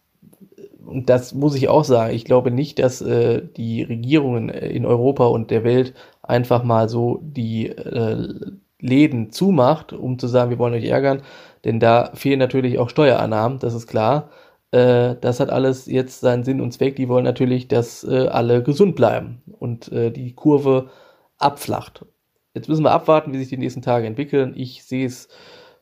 und 0.86 1.10
das 1.10 1.34
muss 1.34 1.56
ich 1.56 1.70
auch 1.70 1.84
sagen, 1.84 2.16
ich 2.16 2.26
glaube 2.26 2.52
nicht, 2.52 2.80
dass 2.80 3.02
äh, 3.02 3.44
die 3.58 3.84
Regierungen 3.84 4.50
in 4.50 4.86
Europa 4.86 5.26
und 5.28 5.52
der 5.52 5.64
Welt 5.64 5.94
einfach 6.24 6.64
mal 6.64 6.90
so 6.90 7.20
die 7.22 7.68
äh, 7.68 8.34
Läden 8.80 9.32
zumacht, 9.32 9.94
um 9.94 10.20
zu 10.20 10.28
sagen, 10.28 10.50
wir 10.50 10.60
wollen 10.60 10.74
euch 10.74 10.86
ärgern, 10.86 11.22
denn 11.64 11.80
da 11.80 12.12
fehlen 12.14 12.40
natürlich 12.40 12.78
auch 12.80 12.90
Steuerannahmen, 12.90 13.60
das 13.60 13.74
ist 13.74 13.88
klar. 13.88 14.30
Äh, 14.72 15.16
das 15.22 15.40
hat 15.40 15.50
alles 15.50 15.86
jetzt 15.86 16.20
seinen 16.20 16.44
Sinn 16.44 16.60
und 16.62 16.72
Zweck. 16.74 16.96
Die 16.96 17.08
wollen 17.08 17.24
natürlich, 17.24 17.68
dass 17.68 18.04
äh, 18.04 18.28
alle 18.28 18.62
gesund 18.62 18.96
bleiben 18.96 19.42
und 19.58 19.92
äh, 19.92 20.12
die 20.12 20.34
Kurve 20.34 20.90
abflacht. 21.38 22.06
Jetzt 22.54 22.70
müssen 22.70 22.84
wir 22.84 22.92
abwarten, 22.92 23.34
wie 23.34 23.38
sich 23.38 23.50
die 23.50 23.58
nächsten 23.58 23.82
Tage 23.82 24.08
entwickeln. 24.08 24.54
Ich 24.56 24.84
sehe 24.84 25.06
es 25.06 25.30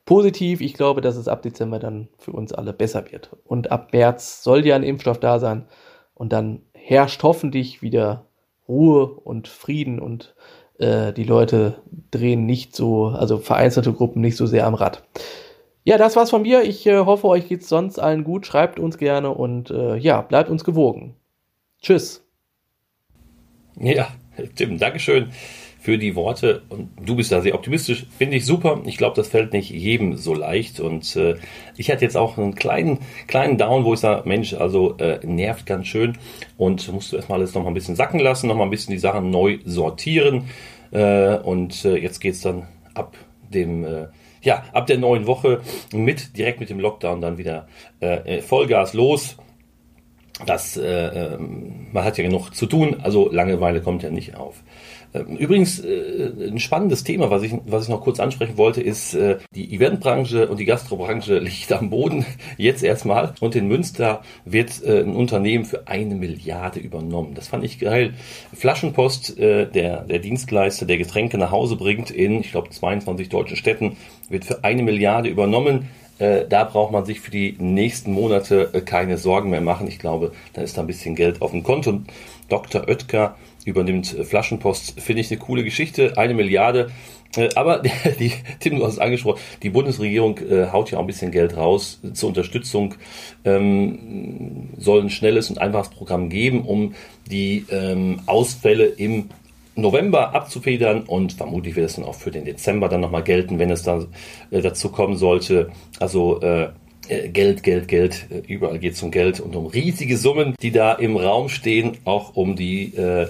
positiv. 0.05 0.61
Ich 0.61 0.73
glaube, 0.73 1.01
dass 1.01 1.15
es 1.15 1.27
ab 1.27 1.41
Dezember 1.41 1.79
dann 1.79 2.09
für 2.17 2.31
uns 2.31 2.53
alle 2.53 2.73
besser 2.73 3.11
wird. 3.11 3.35
Und 3.45 3.71
ab 3.71 3.93
März 3.93 4.43
soll 4.43 4.65
ja 4.65 4.75
ein 4.75 4.83
Impfstoff 4.83 5.19
da 5.19 5.39
sein. 5.39 5.65
Und 6.13 6.33
dann 6.33 6.61
herrscht 6.73 7.23
hoffentlich 7.23 7.81
wieder 7.81 8.27
Ruhe 8.67 9.05
und 9.05 9.47
Frieden 9.47 9.99
und 9.99 10.35
äh, 10.83 11.13
die 11.13 11.23
Leute 11.23 11.75
drehen 12.11 12.45
nicht 12.45 12.75
so, 12.75 13.07
also 13.07 13.37
vereinzelte 13.37 13.93
Gruppen 13.93 14.21
nicht 14.21 14.37
so 14.37 14.45
sehr 14.45 14.67
am 14.67 14.75
Rad. 14.75 15.03
Ja, 15.83 15.97
das 15.97 16.15
war's 16.15 16.29
von 16.29 16.43
mir. 16.43 16.63
Ich 16.63 16.85
äh, 16.85 16.99
hoffe, 16.99 17.27
euch 17.27 17.47
geht's 17.47 17.67
sonst 17.67 17.99
allen 17.99 18.23
gut. 18.23 18.45
Schreibt 18.45 18.79
uns 18.79 18.97
gerne 18.97 19.31
und 19.31 19.71
äh, 19.71 19.95
ja, 19.97 20.21
bleibt 20.21 20.49
uns 20.49 20.63
gewogen. 20.63 21.15
Tschüss. 21.81 22.23
Ja, 23.79 24.07
Tim, 24.55 24.77
Dankeschön 24.77 25.31
für 25.83 25.97
die 25.97 26.15
Worte. 26.15 26.61
Und 26.69 26.91
du 27.05 27.17
bist 27.17 27.33
da 27.33 27.41
sehr 27.41 27.55
optimistisch. 27.55 28.05
Finde 28.17 28.37
ich 28.37 28.45
super. 28.45 28.79
Ich 28.85 28.97
glaube, 28.97 29.17
das 29.17 29.27
fällt 29.27 29.51
nicht 29.51 29.69
jedem 29.69 30.15
so 30.15 30.33
leicht. 30.33 30.79
Und 30.79 31.13
äh, 31.17 31.35
ich 31.75 31.91
hatte 31.91 32.05
jetzt 32.05 32.15
auch 32.15 32.37
einen 32.37 32.55
kleinen, 32.55 32.99
kleinen 33.27 33.57
Down, 33.57 33.83
wo 33.83 33.93
ich 33.93 33.99
sage, 33.99 34.21
Mensch, 34.25 34.53
also 34.53 34.95
äh, 34.99 35.19
nervt 35.25 35.65
ganz 35.65 35.87
schön. 35.87 36.17
Und 36.55 36.89
musst 36.93 37.11
du 37.11 37.17
erstmal 37.17 37.39
alles 37.39 37.53
noch 37.53 37.63
mal 37.63 37.67
ein 37.67 37.73
bisschen 37.73 37.97
sacken 37.97 38.21
lassen, 38.21 38.47
noch 38.47 38.55
mal 38.55 38.63
ein 38.63 38.69
bisschen 38.69 38.93
die 38.93 38.97
Sachen 38.99 39.29
neu 39.29 39.59
sortieren. 39.65 40.45
Äh, 40.91 41.35
und 41.39 41.83
äh, 41.83 41.97
jetzt 41.97 42.21
geht's 42.21 42.39
dann 42.39 42.65
ab 42.93 43.17
dem 43.53 43.83
äh, 43.83 44.07
ja, 44.41 44.63
ab 44.71 44.87
der 44.87 44.97
neuen 44.97 45.27
Woche 45.27 45.59
mit, 45.91 46.37
direkt 46.37 46.61
mit 46.61 46.69
dem 46.69 46.79
Lockdown 46.79 47.19
dann 47.19 47.37
wieder 47.37 47.67
äh, 47.99 48.41
Vollgas 48.41 48.93
los. 48.93 49.35
Das, 50.45 50.77
äh, 50.77 50.87
ähm, 50.87 51.87
man 51.91 52.05
hat 52.05 52.17
ja 52.17 52.23
genug 52.23 52.51
zu 52.51 52.67
tun, 52.67 52.97
also 53.01 53.29
Langeweile 53.29 53.81
kommt 53.81 54.01
ja 54.01 54.09
nicht 54.09 54.35
auf. 54.35 54.63
Ähm, 55.13 55.37
übrigens, 55.37 55.79
äh, 55.79 56.31
ein 56.47 56.59
spannendes 56.59 57.03
Thema, 57.03 57.29
was 57.29 57.43
ich, 57.43 57.53
was 57.65 57.83
ich 57.83 57.89
noch 57.89 58.01
kurz 58.01 58.19
ansprechen 58.19 58.57
wollte, 58.57 58.81
ist, 58.81 59.13
äh, 59.13 59.37
die 59.53 59.73
Eventbranche 59.73 60.47
und 60.47 60.59
die 60.59 60.65
Gastrobranche 60.65 61.37
liegt 61.39 61.71
am 61.71 61.89
Boden, 61.89 62.25
jetzt 62.57 62.83
erstmal. 62.83 63.33
Und 63.39 63.55
in 63.55 63.67
Münster 63.67 64.23
wird 64.45 64.83
äh, 64.83 65.01
ein 65.01 65.15
Unternehmen 65.15 65.65
für 65.65 65.87
eine 65.87 66.15
Milliarde 66.15 66.79
übernommen. 66.79 67.35
Das 67.35 67.47
fand 67.47 67.63
ich 67.63 67.79
geil. 67.79 68.13
Flaschenpost, 68.53 69.37
der, 69.37 69.65
der 69.65 70.19
Dienstleister, 70.19 70.85
der 70.85 70.97
Getränke 70.97 71.37
nach 71.37 71.51
Hause 71.51 71.75
bringt 71.75 72.11
in, 72.11 72.39
ich 72.39 72.51
glaube, 72.51 72.69
22 72.69 73.29
deutschen 73.29 73.57
Städten, 73.57 73.97
wird 74.29 74.45
für 74.45 74.63
eine 74.63 74.83
Milliarde 74.83 75.29
übernommen. 75.29 75.89
da 76.17 76.63
braucht 76.63 76.91
man 76.91 77.05
sich 77.05 77.19
für 77.19 77.31
die 77.31 77.55
nächsten 77.59 78.13
Monate 78.13 78.83
keine 78.85 79.17
Sorgen 79.17 79.49
mehr 79.49 79.61
machen. 79.61 79.87
Ich 79.87 79.99
glaube, 79.99 80.31
da 80.53 80.61
ist 80.61 80.77
da 80.77 80.81
ein 80.81 80.87
bisschen 80.87 81.15
Geld 81.15 81.41
auf 81.41 81.51
dem 81.51 81.63
Konto. 81.63 82.01
Dr. 82.49 82.87
Oetker 82.87 83.35
übernimmt 83.65 84.17
äh, 84.17 84.23
Flaschenpost, 84.23 84.99
finde 84.99 85.21
ich 85.21 85.31
eine 85.31 85.39
coole 85.39 85.63
Geschichte, 85.63 86.17
eine 86.17 86.33
Milliarde. 86.33 86.91
Äh, 87.35 87.49
aber 87.55 87.81
die, 88.19 88.31
Tim, 88.59 88.77
du 88.77 88.85
hast 88.85 88.93
es 88.93 88.99
angesprochen, 88.99 89.39
die 89.61 89.69
Bundesregierung 89.69 90.37
äh, 90.39 90.67
haut 90.71 90.91
ja 90.91 90.97
auch 90.97 91.03
ein 91.03 91.07
bisschen 91.07 91.31
Geld 91.31 91.57
raus 91.57 91.99
zur 92.13 92.29
Unterstützung, 92.29 92.95
ähm, 93.45 94.69
soll 94.77 95.01
ein 95.01 95.09
schnelles 95.09 95.49
und 95.49 95.59
einfaches 95.59 95.89
Programm 95.89 96.29
geben, 96.29 96.63
um 96.63 96.93
die 97.29 97.65
ähm, 97.69 98.21
Ausfälle 98.25 98.85
im 98.85 99.29
November 99.75 100.35
abzufedern 100.35 101.03
und 101.03 101.33
vermutlich 101.33 101.75
wird 101.75 101.89
es 101.89 101.95
dann 101.95 102.05
auch 102.05 102.15
für 102.15 102.29
den 102.29 102.45
Dezember 102.45 102.89
dann 102.89 103.01
nochmal 103.01 103.23
gelten, 103.23 103.57
wenn 103.57 103.71
es 103.71 103.81
dann 103.81 104.07
äh, 104.51 104.61
dazu 104.61 104.89
kommen 104.89 105.17
sollte. 105.17 105.71
Also 105.99 106.41
äh, 106.41 106.69
Geld, 107.07 107.63
Geld, 107.63 107.89
Geld, 107.89 108.27
überall 108.47 108.79
geht 108.79 108.93
es 108.93 109.03
um 109.03 109.11
Geld 109.11 109.41
und 109.41 109.57
um 109.57 109.65
riesige 109.65 110.15
Summen, 110.15 110.55
die 110.61 110.71
da 110.71 110.93
im 110.93 111.17
Raum 111.17 111.49
stehen, 111.49 111.97
auch 112.05 112.37
um 112.37 112.55
die 112.55 112.95
äh, 112.95 113.27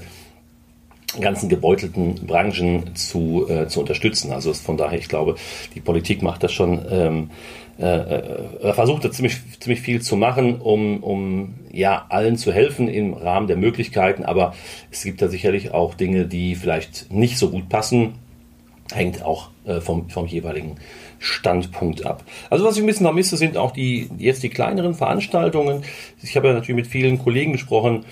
ganzen 1.22 1.50
gebeutelten 1.50 2.16
Branchen 2.26 2.96
zu, 2.96 3.48
äh, 3.50 3.68
zu 3.68 3.80
unterstützen. 3.80 4.32
Also 4.32 4.54
von 4.54 4.78
daher, 4.78 4.98
ich 4.98 5.10
glaube, 5.10 5.36
die 5.76 5.80
Politik 5.80 6.22
macht 6.22 6.44
das 6.44 6.52
schon, 6.52 6.84
ähm, 6.90 7.30
äh, 7.80 7.86
äh, 7.86 8.74
versucht 8.74 9.04
da 9.04 9.12
ziemlich, 9.12 9.38
ziemlich 9.60 9.82
viel 9.82 10.02
zu 10.02 10.16
machen, 10.16 10.60
um, 10.62 11.04
um 11.04 11.56
ja 11.72 12.06
allen 12.10 12.38
zu 12.38 12.52
helfen 12.52 12.88
im 12.88 13.14
Rahmen 13.14 13.48
der 13.48 13.58
Möglichkeiten. 13.58 14.24
Aber 14.24 14.54
es 14.92 15.04
gibt 15.04 15.22
da 15.22 15.28
sicherlich 15.28 15.72
auch 15.72 15.96
Dinge, 15.96 16.26
die 16.26 16.56
vielleicht 16.56 17.12
nicht 17.12 17.38
so 17.38 17.50
gut 17.50 17.70
passen. 17.70 18.14
Hängt 18.94 19.24
auch 19.24 19.50
äh, 19.66 19.82
vom, 19.82 20.10
vom 20.10 20.28
jeweiligen 20.28 20.76
Standpunkt 21.20 22.06
ab. 22.06 22.24
Also 22.50 22.66
was 22.66 22.76
ich 22.76 22.84
ein 22.84 22.86
bisschen 22.86 23.06
vermisse, 23.06 23.38
sind 23.38 23.56
auch 23.56 23.72
die 23.72 24.10
jetzt 24.18 24.44
die 24.44 24.50
kleineren 24.50 24.94
Veranstaltungen. 24.94 25.84
Ich 26.22 26.36
habe 26.36 26.50
ja 26.50 26.54
natürlich 26.54 26.84
mit 26.84 26.88
vielen 26.88 27.18
Kollegen 27.18 27.54
gesprochen, 27.54 28.04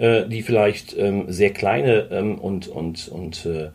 äh, 0.00 0.26
die 0.26 0.42
vielleicht 0.42 0.96
ähm, 0.96 1.26
sehr 1.28 1.52
kleine 1.52 2.08
ähm, 2.10 2.38
und, 2.38 2.68
und, 2.68 3.08
und 3.08 3.44
äh, 3.44 3.68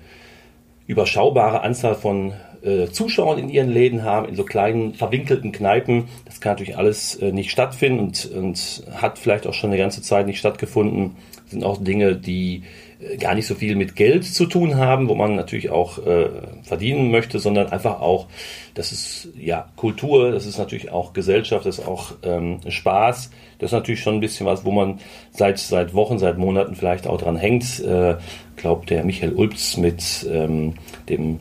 überschaubare 0.88 1.62
Anzahl 1.62 1.94
von 1.94 2.34
äh, 2.65 2.91
Zuschauern 2.91 3.38
in 3.38 3.50
ihren 3.50 3.69
Läden 3.69 4.03
haben, 4.03 4.27
in 4.27 4.36
so 4.36 4.43
kleinen 4.43 4.93
verwinkelten 4.93 5.51
Kneipen. 5.51 6.05
Das 6.25 6.41
kann 6.41 6.53
natürlich 6.53 6.77
alles 6.77 7.15
äh, 7.15 7.31
nicht 7.31 7.51
stattfinden 7.51 8.00
und, 8.00 8.25
und 8.25 8.84
hat 8.93 9.19
vielleicht 9.19 9.45
auch 9.48 9.53
schon 9.53 9.69
eine 9.69 9.77
ganze 9.77 10.01
Zeit 10.01 10.25
nicht 10.25 10.39
stattgefunden. 10.39 11.15
Das 11.43 11.51
sind 11.51 11.63
auch 11.63 11.81
Dinge, 11.81 12.15
die 12.15 12.63
äh, 13.00 13.17
gar 13.17 13.36
nicht 13.36 13.45
so 13.45 13.55
viel 13.55 13.75
mit 13.75 13.95
Geld 13.95 14.25
zu 14.25 14.48
tun 14.48 14.77
haben, 14.77 15.07
wo 15.10 15.15
man 15.15 15.36
natürlich 15.36 15.69
auch 15.69 16.00
äh, 16.00 16.29
verdienen 16.63 17.12
möchte, 17.12 17.38
sondern 17.39 17.67
einfach 17.67 18.01
auch, 18.01 18.27
das 18.74 18.91
ist 18.91 19.29
ja 19.38 19.67
Kultur, 19.75 20.31
das 20.31 20.45
ist 20.45 20.57
natürlich 20.57 20.91
auch 20.91 21.13
Gesellschaft, 21.13 21.65
das 21.65 21.79
ist 21.79 21.88
auch 21.88 22.13
ähm, 22.24 22.60
Spaß. 22.67 23.29
Das 23.60 23.69
ist 23.69 23.74
natürlich 23.74 24.01
schon 24.01 24.15
ein 24.15 24.22
bisschen 24.22 24.45
was, 24.45 24.65
wo 24.65 24.72
man 24.72 25.00
seit 25.31 25.60
seit 25.60 25.93
Wochen, 25.93 26.17
seit 26.17 26.38
Monaten 26.38 26.75
vielleicht 26.75 27.05
auch 27.07 27.22
dran 27.22 27.38
hängt. 27.38 27.79
Äh, 27.79 28.15
glaubt 28.55 28.89
der 28.89 29.03
Michael 29.03 29.34
Ulps 29.34 29.77
mit 29.77 30.27
ähm, 30.29 30.74
dem 31.07 31.39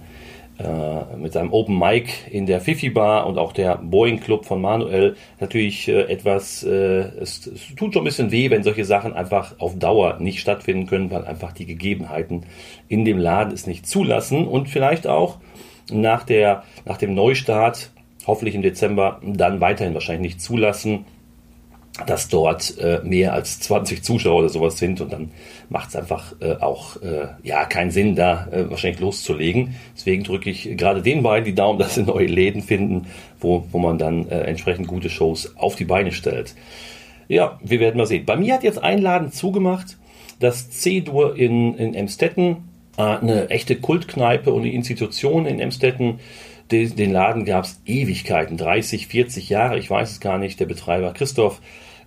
äh, 0.59 1.17
mit 1.17 1.33
seinem 1.33 1.53
Open 1.53 1.79
Mic 1.79 2.11
in 2.31 2.47
der 2.47 2.61
Fifi 2.61 2.91
Bar 2.91 3.27
und 3.27 3.39
auch 3.39 3.53
der 3.53 3.77
Boeing 3.77 4.21
Club 4.21 4.45
von 4.45 4.61
Manuel. 4.61 5.17
Natürlich 5.41 5.89
äh, 5.89 6.03
etwas, 6.03 6.63
äh, 6.63 6.71
es, 7.21 7.47
es, 7.47 7.75
tut 7.75 7.93
schon 7.93 8.03
ein 8.03 8.05
bisschen 8.05 8.31
weh, 8.31 8.51
wenn 8.51 8.63
solche 8.63 8.85
Sachen 8.85 9.15
einfach 9.15 9.59
auf 9.59 9.77
Dauer 9.79 10.19
nicht 10.21 10.41
stattfinden 10.41 10.87
können, 10.87 11.11
weil 11.11 11.25
einfach 11.25 11.53
die 11.53 11.67
Gegebenheiten 11.67 12.47
in 12.89 13.05
dem 13.05 13.19
Laden 13.19 13.53
es 13.53 13.67
nicht 13.67 13.87
zulassen. 13.87 14.47
Und 14.47 14.69
vielleicht 14.69 15.09
auch 15.09 15.39
nach 15.91 16.23
der, 16.23 16.63
nach 16.85 16.99
dem 16.99 17.15
Neustart, 17.15 17.91
hoffentlich 18.27 18.55
im 18.55 18.63
Dezember, 18.63 19.21
dann 19.25 19.61
weiterhin 19.61 19.95
wahrscheinlich 19.95 20.35
nicht 20.35 20.41
zulassen 20.41 21.05
dass 22.07 22.29
dort 22.29 22.77
äh, 22.79 23.01
mehr 23.05 23.33
als 23.35 23.61
20 23.61 24.03
Zuschauer 24.03 24.41
oder 24.41 24.49
sowas 24.49 24.79
sind 24.79 25.01
und 25.01 25.13
dann 25.13 25.31
macht 25.69 25.91
es 25.91 25.97
einfach 25.97 26.35
äh, 26.41 26.55
auch 26.55 27.01
äh, 27.03 27.29
ja 27.45 27.65
keinen 27.67 27.93
Sinn, 27.93 28.17
da 28.17 28.49
äh, 28.51 28.69
wahrscheinlich 28.69 29.01
loszulegen. 29.01 29.77
Deswegen 29.97 30.25
drücke 30.25 30.51
ich 30.51 30.77
gerade 30.77 31.03
den 31.03 31.23
beiden 31.23 31.45
die 31.45 31.55
Daumen, 31.55 31.79
dass 31.81 31.95
sie 31.95 32.03
neue 32.03 32.27
Läden 32.27 32.63
finden, 32.63 33.07
wo, 33.39 33.65
wo 33.71 33.79
man 33.79 33.99
dann 33.99 34.29
äh, 34.29 34.41
entsprechend 34.41 34.89
gute 34.89 35.09
Shows 35.09 35.57
auf 35.57 35.77
die 35.77 35.85
Beine 35.85 36.11
stellt. 36.11 36.55
Ja, 37.29 37.59
wir 37.63 37.81
werden 37.81 37.97
mal 37.97 38.07
sehen. 38.07 38.27
Bei 38.27 38.37
mir 38.37 38.55
hat 38.55 38.65
jetzt 38.65 38.83
ein 38.83 39.01
Laden 39.01 39.33
zugemacht, 39.33 39.97
das 40.41 40.71
C-Dur 40.71 41.37
in, 41.37 41.75
in 41.77 41.95
Emstetten, 41.95 42.69
äh, 42.97 43.03
eine 43.03 43.51
echte 43.51 43.77
Kultkneipe 43.77 44.53
und 44.53 44.63
eine 44.63 44.73
Institution 44.73 45.47
in 45.47 45.61
Emstetten. 45.61 46.19
Den, 46.75 46.97
den 46.97 47.13
Laden 47.13 47.45
gab 47.45 47.65
es 47.65 47.81
Ewigkeiten, 47.87 48.57
30, 48.57 49.07
40 49.07 49.49
Jahre, 49.49 49.79
ich 49.79 49.89
weiß 49.89 50.11
es 50.11 50.21
gar 50.21 50.39
nicht. 50.39 50.59
Der 50.59 50.67
Betreiber 50.67 51.13
Christoph 51.13 51.61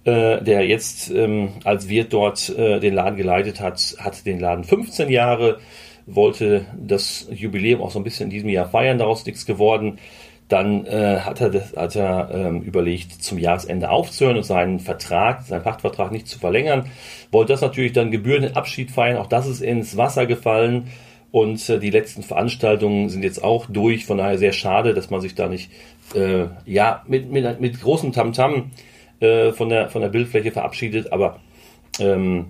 äh, 0.07 0.41
der 0.41 0.65
jetzt 0.65 1.09
ähm, 1.09 1.49
als 1.65 1.89
Wirt 1.89 2.13
dort 2.13 2.49
äh, 2.49 2.79
den 2.79 2.93
Laden 2.93 3.17
geleitet 3.17 3.59
hat, 3.59 3.95
hat 3.99 4.25
den 4.25 4.39
Laden 4.39 4.63
15 4.63 5.09
Jahre, 5.09 5.59
wollte 6.05 6.65
das 6.77 7.27
Jubiläum 7.29 7.81
auch 7.81 7.91
so 7.91 7.99
ein 7.99 8.05
bisschen 8.05 8.25
in 8.25 8.29
diesem 8.29 8.49
Jahr 8.49 8.69
feiern, 8.69 8.97
daraus 8.97 9.25
nichts 9.25 9.45
geworden. 9.45 9.99
Dann 10.47 10.85
äh, 10.85 11.19
hat 11.19 11.41
er, 11.41 11.49
das, 11.49 11.75
hat 11.75 11.97
er 11.97 12.29
ähm, 12.33 12.61
überlegt, 12.61 13.21
zum 13.21 13.37
Jahresende 13.37 13.89
aufzuhören 13.89 14.37
und 14.37 14.43
seinen 14.43 14.79
Vertrag, 14.79 15.41
seinen 15.41 15.63
Pachtvertrag 15.63 16.13
nicht 16.13 16.29
zu 16.29 16.39
verlängern. 16.39 16.85
Wollte 17.31 17.51
das 17.51 17.59
natürlich 17.59 17.91
dann 17.91 18.09
gebührenden 18.09 18.55
Abschied 18.55 18.91
feiern. 18.91 19.17
Auch 19.17 19.27
das 19.27 19.45
ist 19.45 19.59
ins 19.59 19.97
Wasser 19.97 20.25
gefallen. 20.25 20.87
Und 21.31 21.69
äh, 21.69 21.79
die 21.79 21.89
letzten 21.89 22.23
Veranstaltungen 22.23 23.09
sind 23.09 23.23
jetzt 23.23 23.43
auch 23.43 23.65
durch. 23.67 24.05
Von 24.05 24.17
daher 24.17 24.37
sehr 24.37 24.53
schade, 24.53 24.93
dass 24.93 25.09
man 25.09 25.21
sich 25.21 25.35
da 25.35 25.47
nicht 25.47 25.71
äh, 26.15 26.45
ja 26.65 27.03
mit, 27.07 27.31
mit, 27.31 27.59
mit 27.59 27.81
großem 27.81 28.11
Tamtam 28.11 28.53
-Tam 29.19 29.25
äh, 29.25 29.51
von, 29.51 29.69
der, 29.69 29.89
von 29.89 30.01
der 30.01 30.09
Bildfläche 30.09 30.51
verabschiedet, 30.51 31.11
aber 31.11 31.39
ähm, 31.99 32.47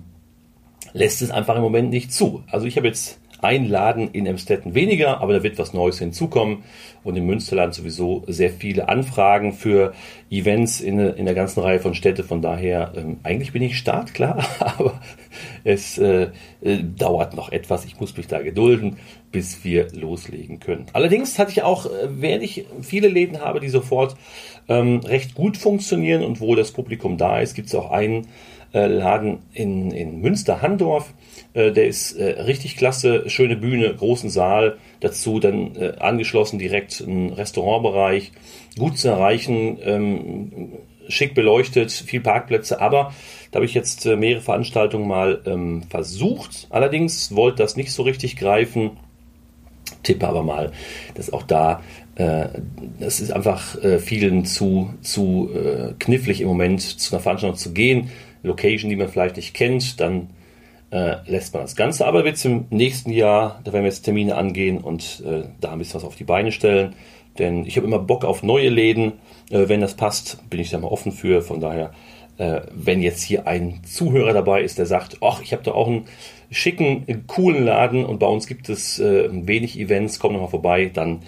lässt 0.92 1.22
es 1.22 1.30
einfach 1.30 1.56
im 1.56 1.62
Moment 1.62 1.90
nicht 1.90 2.12
zu. 2.12 2.44
Also 2.50 2.66
ich 2.66 2.76
habe 2.76 2.86
jetzt 2.86 3.20
einen 3.40 3.68
Laden 3.68 4.10
in 4.10 4.26
Emstetten 4.26 4.74
weniger, 4.74 5.20
aber 5.20 5.32
da 5.32 5.42
wird 5.42 5.58
was 5.58 5.72
Neues 5.72 5.98
hinzukommen 5.98 6.64
und 7.04 7.16
im 7.16 7.26
Münsterland 7.26 7.74
sowieso 7.74 8.24
sehr 8.26 8.50
viele 8.50 8.88
Anfragen 8.88 9.52
für 9.52 9.92
Events 10.30 10.80
in, 10.80 10.98
in 10.98 11.24
der 11.24 11.34
ganzen 11.34 11.60
Reihe 11.60 11.80
von 11.80 11.94
Städte. 11.94 12.24
Von 12.24 12.42
daher, 12.42 12.92
ähm, 12.96 13.18
eigentlich 13.22 13.52
bin 13.52 13.62
ich 13.62 13.78
startklar, 13.78 14.44
aber 14.60 15.00
es 15.64 15.98
äh, 15.98 16.28
äh, 16.60 16.82
dauert 16.82 17.34
noch 17.34 17.50
etwas. 17.50 17.84
Ich 17.84 18.00
muss 18.00 18.16
mich 18.16 18.26
da 18.26 18.42
gedulden, 18.42 18.96
bis 19.30 19.64
wir 19.64 19.88
loslegen 19.92 20.58
können. 20.60 20.86
Allerdings 20.92 21.38
hatte 21.38 21.52
ich 21.52 21.62
auch, 21.62 21.86
äh, 21.86 22.08
während 22.08 22.42
ich 22.42 22.66
viele 22.82 23.08
Läden 23.08 23.40
habe, 23.40 23.60
die 23.60 23.68
sofort 23.68 24.16
ähm, 24.68 25.00
recht 25.00 25.34
gut 25.34 25.56
funktionieren 25.56 26.24
und 26.24 26.40
wo 26.40 26.54
das 26.54 26.72
Publikum 26.72 27.16
da 27.16 27.40
ist, 27.40 27.54
gibt 27.54 27.68
es 27.68 27.74
auch 27.74 27.90
einen 27.90 28.26
äh, 28.74 28.86
Laden 28.86 29.38
in, 29.52 29.90
in 29.92 30.20
Münster-Handorf. 30.20 31.14
Äh, 31.54 31.72
der 31.72 31.86
ist 31.86 32.12
äh, 32.12 32.42
richtig 32.42 32.76
klasse, 32.76 33.28
schöne 33.30 33.56
Bühne, 33.56 33.94
großen 33.94 34.28
Saal, 34.28 34.76
dazu 35.00 35.40
dann 35.40 35.76
angeschlossen 35.98 36.58
direkt 36.58 37.00
ein 37.00 37.32
Restaurantbereich, 37.32 38.32
gut 38.78 38.98
zu 38.98 39.08
erreichen, 39.08 39.78
ähm, 39.82 40.72
schick 41.08 41.34
beleuchtet, 41.34 41.92
viel 41.92 42.20
Parkplätze, 42.20 42.80
aber 42.80 43.14
da 43.50 43.56
habe 43.56 43.64
ich 43.64 43.74
jetzt 43.74 44.04
mehrere 44.04 44.42
Veranstaltungen 44.42 45.08
mal 45.08 45.40
ähm, 45.46 45.84
versucht. 45.88 46.66
Allerdings 46.68 47.34
wollte 47.34 47.62
das 47.62 47.76
nicht 47.76 47.92
so 47.92 48.02
richtig 48.02 48.36
greifen. 48.36 48.98
Tippe 50.02 50.28
aber 50.28 50.42
mal, 50.42 50.72
dass 51.14 51.32
auch 51.32 51.42
da 51.42 51.80
es 52.98 53.20
ist 53.20 53.30
einfach 53.30 53.76
vielen 54.00 54.44
zu, 54.44 54.92
zu 55.02 55.50
knifflig 56.00 56.40
im 56.40 56.48
Moment 56.48 56.82
zu 56.82 57.14
einer 57.14 57.22
Veranstaltung 57.22 57.56
zu 57.56 57.72
gehen. 57.72 58.10
Location, 58.42 58.90
die 58.90 58.96
man 58.96 59.08
vielleicht 59.08 59.36
nicht 59.36 59.54
kennt, 59.54 60.00
dann 60.00 60.30
äh, 60.90 61.16
lässt 61.26 61.54
man 61.54 61.62
das 61.62 61.76
Ganze. 61.76 62.06
Aber 62.06 62.24
wird 62.24 62.42
im 62.44 62.66
nächsten 62.70 63.10
Jahr, 63.10 63.60
da 63.64 63.72
werden 63.72 63.84
wir 63.84 63.90
jetzt 63.90 64.02
Termine 64.02 64.36
angehen 64.36 64.78
und 64.78 65.22
äh, 65.26 65.44
da 65.60 65.72
ein 65.72 65.78
bisschen 65.78 65.96
was 65.96 66.04
auf 66.04 66.16
die 66.16 66.24
Beine 66.24 66.52
stellen. 66.52 66.94
Denn 67.38 67.64
ich 67.66 67.76
habe 67.76 67.86
immer 67.86 67.98
Bock 67.98 68.24
auf 68.24 68.42
neue 68.42 68.68
Läden. 68.68 69.12
Äh, 69.50 69.68
wenn 69.68 69.80
das 69.80 69.94
passt, 69.94 70.38
bin 70.50 70.60
ich 70.60 70.70
da 70.70 70.78
mal 70.78 70.88
offen 70.88 71.12
für. 71.12 71.42
Von 71.42 71.60
daher, 71.60 71.92
äh, 72.38 72.62
wenn 72.72 73.02
jetzt 73.02 73.22
hier 73.22 73.46
ein 73.46 73.80
Zuhörer 73.84 74.32
dabei 74.32 74.62
ist, 74.62 74.78
der 74.78 74.86
sagt, 74.86 75.18
ach, 75.20 75.42
ich 75.42 75.52
habe 75.52 75.62
da 75.62 75.72
auch 75.72 75.86
einen 75.86 76.06
schicken, 76.50 77.24
coolen 77.26 77.64
Laden 77.64 78.04
und 78.04 78.18
bei 78.18 78.26
uns 78.26 78.46
gibt 78.46 78.68
es 78.68 78.98
äh, 78.98 79.28
wenig 79.30 79.78
Events, 79.78 80.18
komm 80.18 80.32
noch 80.32 80.40
mal 80.40 80.48
vorbei, 80.48 80.90
dann 80.92 81.20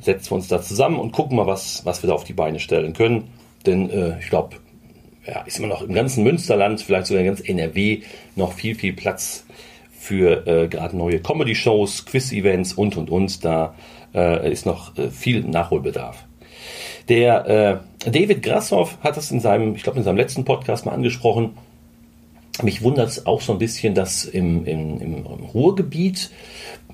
setzen 0.00 0.30
wir 0.30 0.36
uns 0.36 0.48
da 0.48 0.62
zusammen 0.62 0.98
und 0.98 1.12
gucken 1.12 1.36
mal, 1.36 1.46
was, 1.46 1.84
was 1.84 2.02
wir 2.02 2.08
da 2.08 2.14
auf 2.14 2.24
die 2.24 2.32
Beine 2.32 2.58
stellen 2.58 2.94
können. 2.94 3.28
Denn 3.66 3.90
äh, 3.90 4.18
ich 4.18 4.30
glaube, 4.30 4.56
ja, 5.26 5.42
ist 5.42 5.58
immer 5.58 5.68
noch 5.68 5.82
im 5.82 5.94
ganzen 5.94 6.24
Münsterland, 6.24 6.80
vielleicht 6.80 7.06
sogar 7.06 7.20
in 7.20 7.26
ganz 7.26 7.40
NRW, 7.40 8.02
noch 8.36 8.52
viel, 8.52 8.74
viel 8.74 8.92
Platz 8.92 9.44
für 10.02 10.46
äh, 10.46 10.68
gerade 10.68 10.96
neue 10.96 11.20
Comedy-Shows, 11.20 12.06
Quiz-Events 12.06 12.72
und, 12.72 12.96
und, 12.96 13.08
und. 13.08 13.44
Da 13.44 13.74
äh, 14.14 14.50
ist 14.50 14.66
noch 14.66 14.96
äh, 14.98 15.10
viel 15.10 15.44
Nachholbedarf. 15.44 16.24
Der 17.08 17.82
äh, 18.04 18.10
David 18.10 18.42
Grassoff 18.42 18.98
hat 19.00 19.16
das 19.16 19.30
in 19.30 19.40
seinem, 19.40 19.76
ich 19.76 19.84
glaube, 19.84 19.98
in 19.98 20.04
seinem 20.04 20.16
letzten 20.16 20.44
Podcast 20.44 20.86
mal 20.86 20.92
angesprochen. 20.92 21.50
Mich 22.62 22.82
wundert 22.82 23.08
es 23.08 23.26
auch 23.26 23.40
so 23.40 23.52
ein 23.52 23.58
bisschen, 23.58 23.94
dass 23.94 24.24
im, 24.24 24.66
im, 24.66 25.00
im 25.00 25.24
Ruhrgebiet 25.24 26.30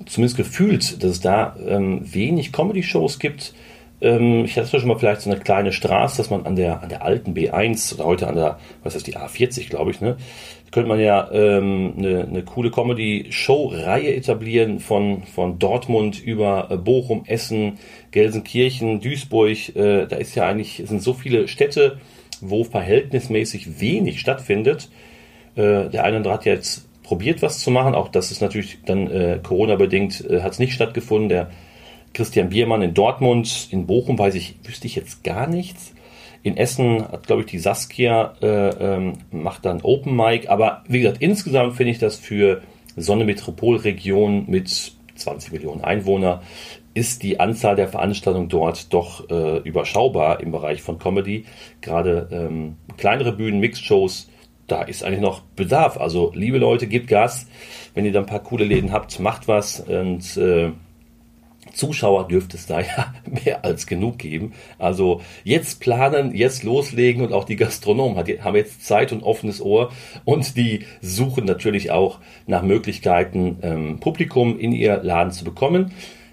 zumindest 0.05 0.37
gefühlt, 0.37 1.03
dass 1.03 1.11
es 1.11 1.19
da 1.19 1.55
ähm, 1.67 2.01
wenig 2.13 2.51
Comedy-Shows 2.51 3.19
gibt. 3.19 3.53
Ähm, 4.01 4.45
ich 4.45 4.57
hatte 4.57 4.79
schon 4.79 4.87
mal 4.87 4.97
vielleicht 4.97 5.21
so 5.21 5.29
eine 5.29 5.39
kleine 5.39 5.71
Straße, 5.71 6.17
dass 6.17 6.29
man 6.29 6.45
an 6.45 6.55
der, 6.55 6.81
an 6.81 6.89
der 6.89 7.03
alten 7.03 7.33
B1 7.33 7.95
oder 7.95 8.05
heute 8.05 8.27
an 8.27 8.35
der, 8.35 8.59
was 8.83 8.95
ist 8.95 9.07
die 9.07 9.17
A40, 9.17 9.69
glaube 9.69 9.91
ich, 9.91 10.01
ne? 10.01 10.17
könnte 10.71 10.89
man 10.89 10.99
ja 10.99 11.29
ähm, 11.31 11.93
eine, 11.97 12.23
eine 12.23 12.43
coole 12.43 12.71
Comedy-Show-Reihe 12.71 14.15
etablieren 14.15 14.79
von, 14.79 15.23
von 15.23 15.59
Dortmund 15.59 16.21
über 16.21 16.67
äh, 16.69 16.77
Bochum, 16.77 17.23
Essen, 17.25 17.79
Gelsenkirchen, 18.11 19.01
Duisburg. 19.01 19.75
Äh, 19.75 20.05
da 20.05 20.17
ist 20.17 20.35
ja 20.35 20.47
eigentlich, 20.47 20.83
sind 20.85 21.01
so 21.01 21.13
viele 21.13 21.47
Städte, 21.47 21.97
wo 22.41 22.63
verhältnismäßig 22.63 23.79
wenig 23.81 24.19
stattfindet. 24.19 24.89
Äh, 25.55 25.89
der 25.89 26.03
eine 26.03 26.23
hat 26.29 26.45
jetzt 26.45 26.87
probiert, 27.03 27.41
was 27.41 27.59
zu 27.59 27.71
machen. 27.71 27.95
Auch 27.95 28.09
das 28.09 28.31
ist 28.31 28.41
natürlich 28.41 28.79
dann 28.85 29.09
äh, 29.09 29.39
Corona-bedingt, 29.41 30.29
äh, 30.29 30.41
hat 30.41 30.53
es 30.53 30.59
nicht 30.59 30.73
stattgefunden. 30.73 31.29
Der 31.29 31.49
Christian 32.13 32.49
Biermann 32.49 32.81
in 32.81 32.93
Dortmund, 32.93 33.67
in 33.71 33.85
Bochum 33.85 34.17
weiß 34.17 34.35
ich, 34.35 34.55
wüsste 34.63 34.87
ich 34.87 34.95
jetzt 34.95 35.23
gar 35.23 35.47
nichts. 35.47 35.93
In 36.41 36.57
Essen 36.57 37.03
hat, 37.11 37.27
glaube 37.27 37.41
ich, 37.41 37.47
die 37.47 37.59
Saskia 37.59 38.33
äh, 38.41 38.47
ähm, 38.47 39.13
macht 39.31 39.65
dann 39.65 39.81
Open 39.81 40.15
Mic. 40.15 40.49
Aber 40.49 40.83
wie 40.87 41.01
gesagt, 41.01 41.21
insgesamt 41.21 41.75
finde 41.75 41.91
ich 41.91 41.99
das 41.99 42.17
für 42.17 42.61
so 42.95 43.13
eine 43.13 43.25
Metropolregion 43.25 44.45
mit 44.47 44.93
20 45.15 45.51
Millionen 45.51 45.83
Einwohner 45.83 46.41
ist 46.93 47.23
die 47.23 47.39
Anzahl 47.39 47.75
der 47.75 47.87
Veranstaltungen 47.87 48.49
dort 48.49 48.93
doch 48.93 49.29
äh, 49.29 49.57
überschaubar 49.59 50.39
im 50.39 50.51
Bereich 50.51 50.81
von 50.81 50.97
Comedy. 50.97 51.45
Gerade 51.81 52.27
ähm, 52.31 52.77
kleinere 52.97 53.33
Bühnen, 53.33 53.59
Mixed-Shows 53.59 54.29
da 54.67 54.83
ist 54.83 55.03
eigentlich 55.03 55.21
noch 55.21 55.41
Bedarf. 55.55 55.97
Also, 55.97 56.31
liebe 56.35 56.57
Leute, 56.57 56.87
gebt 56.87 57.07
Gas. 57.07 57.47
Wenn 57.93 58.05
ihr 58.05 58.11
da 58.11 58.19
ein 58.19 58.25
paar 58.25 58.43
coole 58.43 58.65
Läden 58.65 58.91
habt, 58.91 59.19
macht 59.19 59.47
was. 59.47 59.79
Und 59.79 60.37
äh, 60.37 60.71
Zuschauer 61.73 62.27
dürfte 62.27 62.57
es 62.57 62.65
da 62.65 62.81
ja 62.81 63.13
mehr 63.43 63.65
als 63.65 63.87
genug 63.87 64.19
geben. 64.19 64.53
Also 64.77 65.21
jetzt 65.43 65.79
planen, 65.79 66.35
jetzt 66.35 66.63
loslegen 66.63 67.23
und 67.23 67.33
auch 67.33 67.43
die 67.43 67.55
Gastronomen 67.55 68.17
haben 68.17 68.55
jetzt 68.55 68.85
Zeit 68.85 69.11
und 69.11 69.23
offenes 69.23 69.61
Ohr 69.61 69.91
und 70.25 70.57
die 70.57 70.85
suchen 71.01 71.45
natürlich 71.45 71.91
auch 71.91 72.19
nach 72.47 72.63
Möglichkeiten, 72.63 73.57
ähm, 73.61 73.99
Publikum 73.99 74.59
in 74.59 74.71
ihr 74.71 74.97
Laden 75.03 75.31
zu 75.31 75.43
bekommen. 75.43 75.91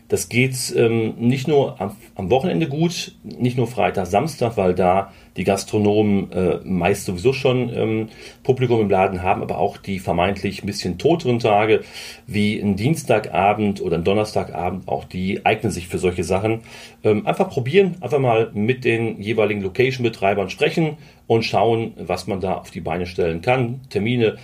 Das 0.09 0.29
geht 0.29 0.55
ähm, 0.77 1.14
nicht 1.19 1.49
nur 1.49 1.81
am, 1.81 1.97
am, 2.14 2.31
Wochenende 2.31 2.69
gut, 2.69 3.12
nicht 3.25 3.57
nur 3.57 3.66
Freitag, 3.66 4.07
Samstag, 4.07 4.57
weil 4.57 4.75
da 4.75 5.12
die 5.37 5.45
Gastronomen 5.45 6.31
äh, 6.33 6.59
meist 6.64 7.07
sowieso 7.07 7.33
schon 7.33 7.71
ähm, 7.75 8.09
Publikum 8.45 8.81
im 8.81 8.88
Laden 8.88 9.23
haben, 9.23 9.42
aber 9.42 9.59
auch 9.59 9.77
die 9.77 9.99
vermeintlich 9.99 10.62
ein 10.62 10.66
bisschen 10.66 10.99
toteren 10.99 11.40
Tage, 11.40 11.83
wie 12.27 12.59
ein 12.59 12.77
Dienstagabend 12.77 13.81
oder 13.81 13.97
ein 13.97 14.05
Donnerstagabend, 14.05 14.87
auch 14.87 15.05
die 15.05 15.45
eignen 15.45 15.73
sich 15.73 15.88
für 15.88 15.99
solche 15.99 16.25
Sachen. 16.25 16.61
Ähm, 17.03 17.27
einfach 17.27 17.51
probieren, 17.51 17.97
einfach 18.01 18.21
mal 18.21 18.51
mit 18.55 18.85
den 18.85 19.21
jeweiligen 19.21 19.61
Location-Betreibern 19.61 20.51
sprechen 20.51 20.99
und 21.27 21.45
schauen, 21.45 21.95
was 21.99 22.29
man 22.29 22.40
da 22.40 22.55
auf 22.55 22.71
die 22.71 22.81
Beine 22.81 23.07
stellen 23.07 23.40
kann. 23.40 23.81
Termine 23.90 24.37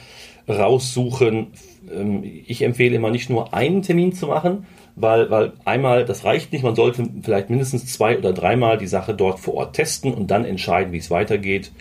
raussuchen. 0.48 1.48
Ähm, 1.92 2.24
ich 2.46 2.62
empfehle 2.62 2.96
immer 2.96 3.10
nicht 3.10 3.30
nur 3.30 3.54
einen 3.54 3.82
Termin 3.82 4.12
zu 4.12 4.26
machen, 4.26 4.66
weil, 4.96 5.30
weil 5.30 5.52
einmal, 5.64 6.04
das 6.04 6.24
reicht 6.24 6.52
nicht, 6.52 6.62
man 6.62 6.74
sollte 6.74 7.08
vielleicht 7.22 7.50
mindestens 7.50 7.86
zwei 7.86 8.18
oder 8.18 8.32
dreimal 8.32 8.78
die 8.78 8.86
Sache 8.86 9.14
dort 9.14 9.40
vor 9.40 9.54
Ort 9.54 9.76
testen 9.76 10.12
und 10.12 10.30
dann 10.30 10.44
entscheiden, 10.44 10.92
wie 10.92 10.98
es 10.98 11.10
weitergeht. 11.10 11.72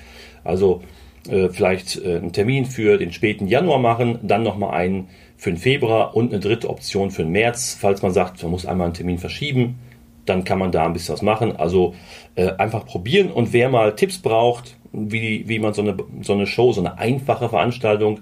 Also 0.43 0.81
äh, 1.29 1.49
vielleicht 1.49 1.97
äh, 2.03 2.17
einen 2.17 2.33
Termin 2.33 2.65
für 2.65 2.97
den 2.97 3.11
späten 3.11 3.47
Januar 3.47 3.79
machen, 3.79 4.19
dann 4.23 4.43
nochmal 4.43 4.73
einen 4.73 5.09
für 5.37 5.51
den 5.51 5.57
Februar 5.57 6.15
und 6.15 6.31
eine 6.31 6.39
dritte 6.39 6.69
Option 6.69 7.11
für 7.11 7.23
den 7.23 7.31
März, 7.31 7.77
falls 7.79 8.01
man 8.01 8.11
sagt, 8.13 8.41
man 8.43 8.51
muss 8.51 8.65
einmal 8.65 8.85
einen 8.85 8.93
Termin 8.93 9.17
verschieben, 9.17 9.79
dann 10.25 10.43
kann 10.43 10.59
man 10.59 10.71
da 10.71 10.85
ein 10.85 10.93
bisschen 10.93 11.13
was 11.13 11.21
machen. 11.21 11.55
Also 11.55 11.95
äh, 12.35 12.51
einfach 12.57 12.85
probieren 12.85 13.31
und 13.31 13.51
wer 13.51 13.69
mal 13.69 13.95
Tipps 13.95 14.19
braucht, 14.19 14.77
wie, 14.93 15.47
wie 15.47 15.59
man 15.59 15.73
so 15.73 15.81
eine, 15.81 15.97
so 16.21 16.33
eine 16.33 16.47
Show, 16.47 16.73
so 16.73 16.81
eine 16.81 16.97
einfache 16.97 17.49
Veranstaltung 17.49 18.19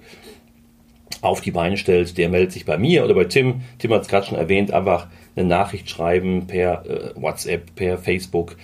auf 1.21 1.41
die 1.41 1.51
Beine 1.51 1.77
stellt, 1.77 2.17
der 2.17 2.29
meldet 2.29 2.51
sich 2.51 2.65
bei 2.65 2.77
mir 2.77 3.03
oder 3.03 3.13
bei 3.13 3.25
Tim. 3.25 3.61
Tim 3.77 3.93
hat 3.93 4.03
es 4.03 4.07
gerade 4.07 4.27
schon 4.27 4.37
erwähnt, 4.37 4.71
einfach 4.71 5.07
eine 5.35 5.47
Nachricht 5.47 5.89
schreiben 5.89 6.47
per 6.47 6.85
äh, 6.85 7.21
WhatsApp, 7.21 7.75
per 7.75 7.97
Facebook 7.97 8.55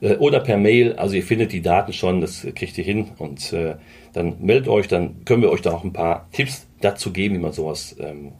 äh, 0.00 0.16
oder 0.16 0.40
per 0.40 0.58
Mail. 0.58 0.94
Also 0.94 1.16
ihr 1.16 1.22
findet 1.22 1.52
die 1.52 1.62
Daten 1.62 1.92
schon, 1.92 2.20
das 2.20 2.46
kriegt 2.54 2.76
ihr 2.78 2.84
hin 2.84 3.12
und 3.18 3.52
äh, 3.52 3.76
dann 4.12 4.36
meldet 4.40 4.68
euch, 4.68 4.88
dann 4.88 5.24
können 5.24 5.42
wir 5.42 5.50
euch 5.50 5.62
da 5.62 5.72
auch 5.72 5.84
ein 5.84 5.92
paar 5.92 6.28
Tipps 6.32 6.66
dazu 6.80 7.12
geben, 7.12 7.36
wie 7.36 7.40
man 7.40 7.52
sowas 7.52 7.96
ähm, 7.98 8.32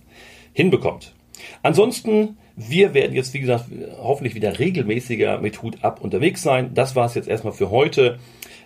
hinbekommt. 0.53 1.15
Ansonsten, 1.63 2.37
wir 2.57 2.95
werden 2.95 3.15
jetzt, 3.15 3.33
wie 3.35 3.41
gesagt, 3.41 3.65
hoffentlich 3.99 4.35
wieder 4.35 4.59
regelmäßiger 4.59 5.39
mit 5.39 5.63
Hut 5.63 5.83
ab 5.83 6.01
unterwegs 6.03 6.43
sein. 6.43 6.73
Das 6.75 6.95
war 6.95 7.07
es 7.07 7.15
jetzt 7.15 7.29
erstmal 7.29 7.53
für 7.53 7.71
heute. 7.71 8.19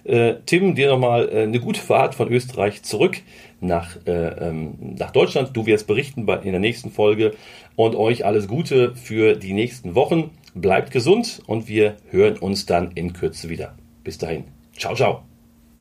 Äh, 0.07 0.37
Tim, 0.47 0.75
dir 0.75 0.89
nochmal 0.89 1.29
äh, 1.29 1.43
eine 1.43 1.59
gute 1.59 1.81
Fahrt 1.81 2.15
von 2.15 2.31
Österreich 2.31 2.83
zurück 2.83 3.19
nach, 3.61 3.97
äh, 4.07 4.49
ähm, 4.49 4.75
nach 4.99 5.11
Deutschland. 5.11 5.57
Du 5.57 5.67
wirst 5.67 5.87
berichten 5.87 6.27
bei, 6.27 6.37
in 6.39 6.53
der 6.53 6.61
nächsten 6.61 6.91
Folge 6.91 7.35
und 7.75 7.97
euch 7.97 8.25
alles 8.25 8.47
Gute 8.47 8.95
für 8.95 9.35
die 9.35 9.53
nächsten 9.53 9.95
Wochen. 9.95 10.31
Bleibt 10.55 10.93
gesund 10.93 11.43
und 11.47 11.69
wir 11.69 11.97
hören 12.11 12.39
uns 12.39 12.67
dann 12.67 12.93
in 12.93 13.13
Kürze 13.13 13.49
wieder. 13.49 13.75
Bis 14.05 14.17
dahin. 14.19 14.45
Ciao, 14.77 14.95
ciao. 14.95 15.36